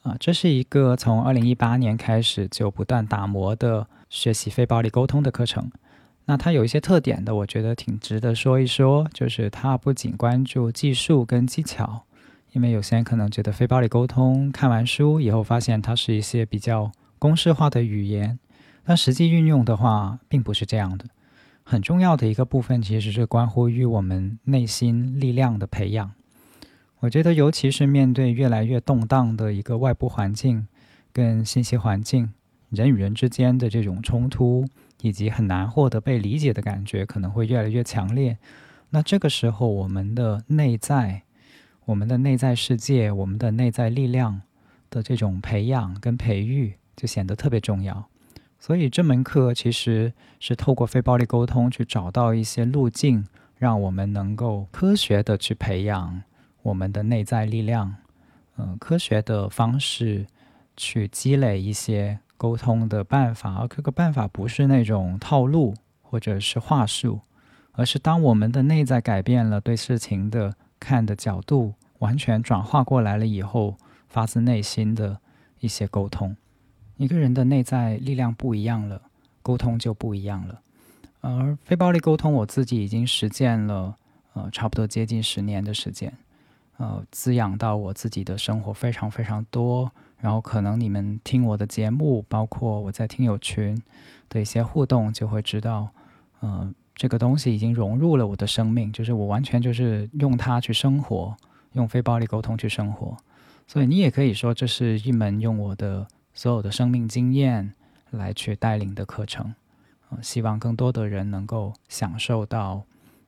[0.04, 5.72] 啊、这是一个从二零一八年开始就不断打磨的学习非暴力沟通的课程。
[6.26, 12.04] 那它有一些特点的，我觉得挺值得说一说，就是它不仅关注技术跟技巧，
[12.54, 18.39] 因为有些人可能觉得非暴力沟通看完书以后，发现它是一些比较公式化的语言。
[18.86, 21.05] 但实际运用的话，并不是这样的。
[21.63, 26.11] 很重要的一个部分，其实是关乎于我们内心力量的培养。
[26.99, 30.67] 我觉得，尤其是面对越来越动荡的一个外部环境
[31.11, 32.34] 跟信息环境，
[32.69, 34.65] 人与人之间的这种冲突，
[35.01, 38.38] 以及很难获得被理解的感觉，可能会越来越强烈。
[38.89, 41.23] 那这个时候，我们的内在、
[41.86, 44.41] 我们的内在世界、我们的内在力量
[44.89, 48.09] 的这种培养跟培育，就显得特别重要。
[48.66, 56.24] 所以这门课其实是透过非暴力沟通去找到一些路径，让我们能够科学的去培养
[56.61, 57.95] 我们的内在力量，
[58.55, 60.26] 嗯、科学的方式
[60.78, 67.20] 去积累一些沟通的办法，而这个办法不是那种套路或者是话术，
[67.74, 73.76] 而是当我们的内在改变了，对事情的看的角度完全转化过来了以后，
[74.07, 75.20] 发自内心的
[75.59, 76.38] 一些沟通。
[76.98, 79.02] 一个人的内在力量不一样了，
[79.41, 80.60] 沟通就不一样了。
[81.22, 83.96] 而非暴力沟通，我自己已经实践了，
[84.34, 86.14] 呃，差不多接近十年的时间，
[86.78, 89.91] 呃，滋养到我自己的生活非常非常多。
[90.20, 93.82] 然后可能你们听我的节目，包括我在听友群
[94.30, 95.89] 的一些互动，就会知道，
[96.39, 101.36] 呃，这个东西已经融入了我的生命，就是我完全就是用它去生活，
[101.74, 103.18] 用非暴力沟通去生活。
[103.68, 107.73] 所以你也可以说，这是一门用我的所有的生命经验
[108.11, 109.53] 来去带领的课程，
[110.09, 112.86] 呃，希望更多的人能够享受到，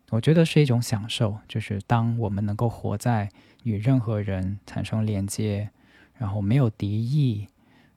[0.09, 3.29] 我觉得是一种享受，就是当我们能够活在
[3.63, 5.69] 与任何人产生连接，
[6.17, 7.47] 然后没有敌意，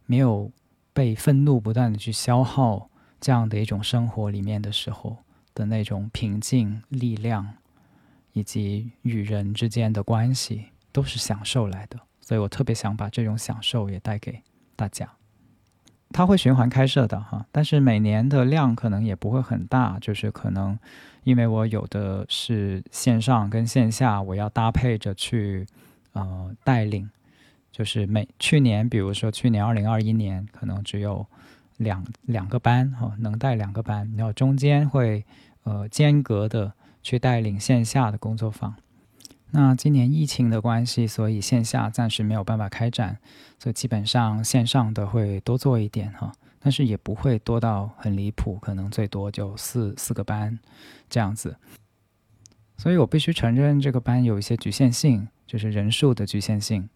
[0.06, 0.50] 没有
[0.92, 2.90] 被愤怒不断的去消耗
[3.20, 5.18] 这样的一种生活里面的时候
[5.54, 7.54] 的那种平静、力量，
[8.32, 11.98] 以及与人之间的关系，都是享受来的。
[12.20, 14.42] 所以我特别想把这种享受也带给
[14.78, 15.10] 大家。
[16.10, 20.78] 它会循环开设的哈，但是每年的量可能也不会很大，就是可能
[21.24, 25.66] 因为我有的是线上跟线下，我要搭配着去
[26.12, 27.10] 呃带领，
[27.70, 31.26] 就是每去年比如说去年二零二一年可能只有
[31.76, 35.22] 两两个班哈、能带两个班，然后中间会
[35.64, 36.72] 呃间隔的
[37.02, 38.74] 去带领线下的工作坊。
[39.50, 43.18] 那今年疫情的关系，所以线下暂时没有办法开展，
[43.58, 50.58] 所以基本上线上的会多做一点哈，但是也不会多到很离谱，可能最多就四四个班
[51.08, 51.56] 这样子。
[52.76, 56.88] 所以我必须承认，这个班有一些局限性，就是人数的局限性，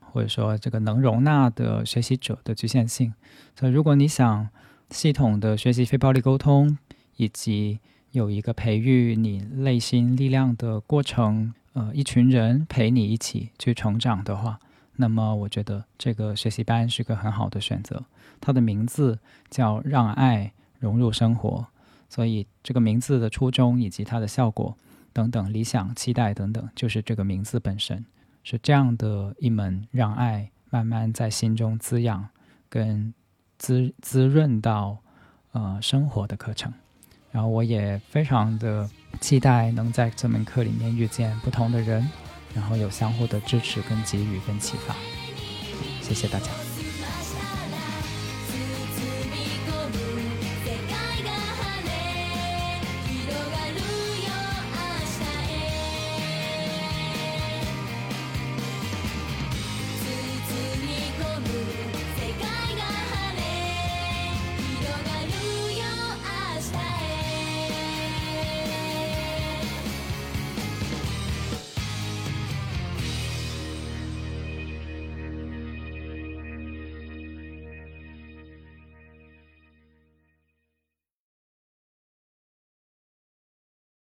[0.00, 3.14] 或者说这个能容纳的学习者的局限性。
[3.54, 4.48] 所以如果你想
[4.90, 6.76] 系统的学习非暴力沟通，
[7.16, 7.78] 以及
[8.10, 14.58] 有一个培育你内心力量的过程，呃，一群人陪你一起去成长的话，
[14.94, 18.02] 那么我觉得这个学习班是个很好的选择。
[18.40, 19.18] 它的名字
[19.50, 21.66] 叫“让爱融入生活”，
[22.08, 24.74] 所以这个名字的初衷以及它的效果
[25.12, 28.02] 等等、理想、期待等等，就是这个名字本身
[28.42, 32.26] 是这样的一门让爱慢慢在心中滋养
[32.70, 33.12] 跟
[33.58, 34.96] 滋滋润到
[35.52, 36.72] 呃生活的课程。
[37.30, 38.88] 然后我也非常的
[39.20, 42.08] 期待能在这门课里面遇见不同的人，
[42.54, 44.94] 然后有相互的支持、跟给予、跟启发。
[46.02, 46.65] 谢谢大家。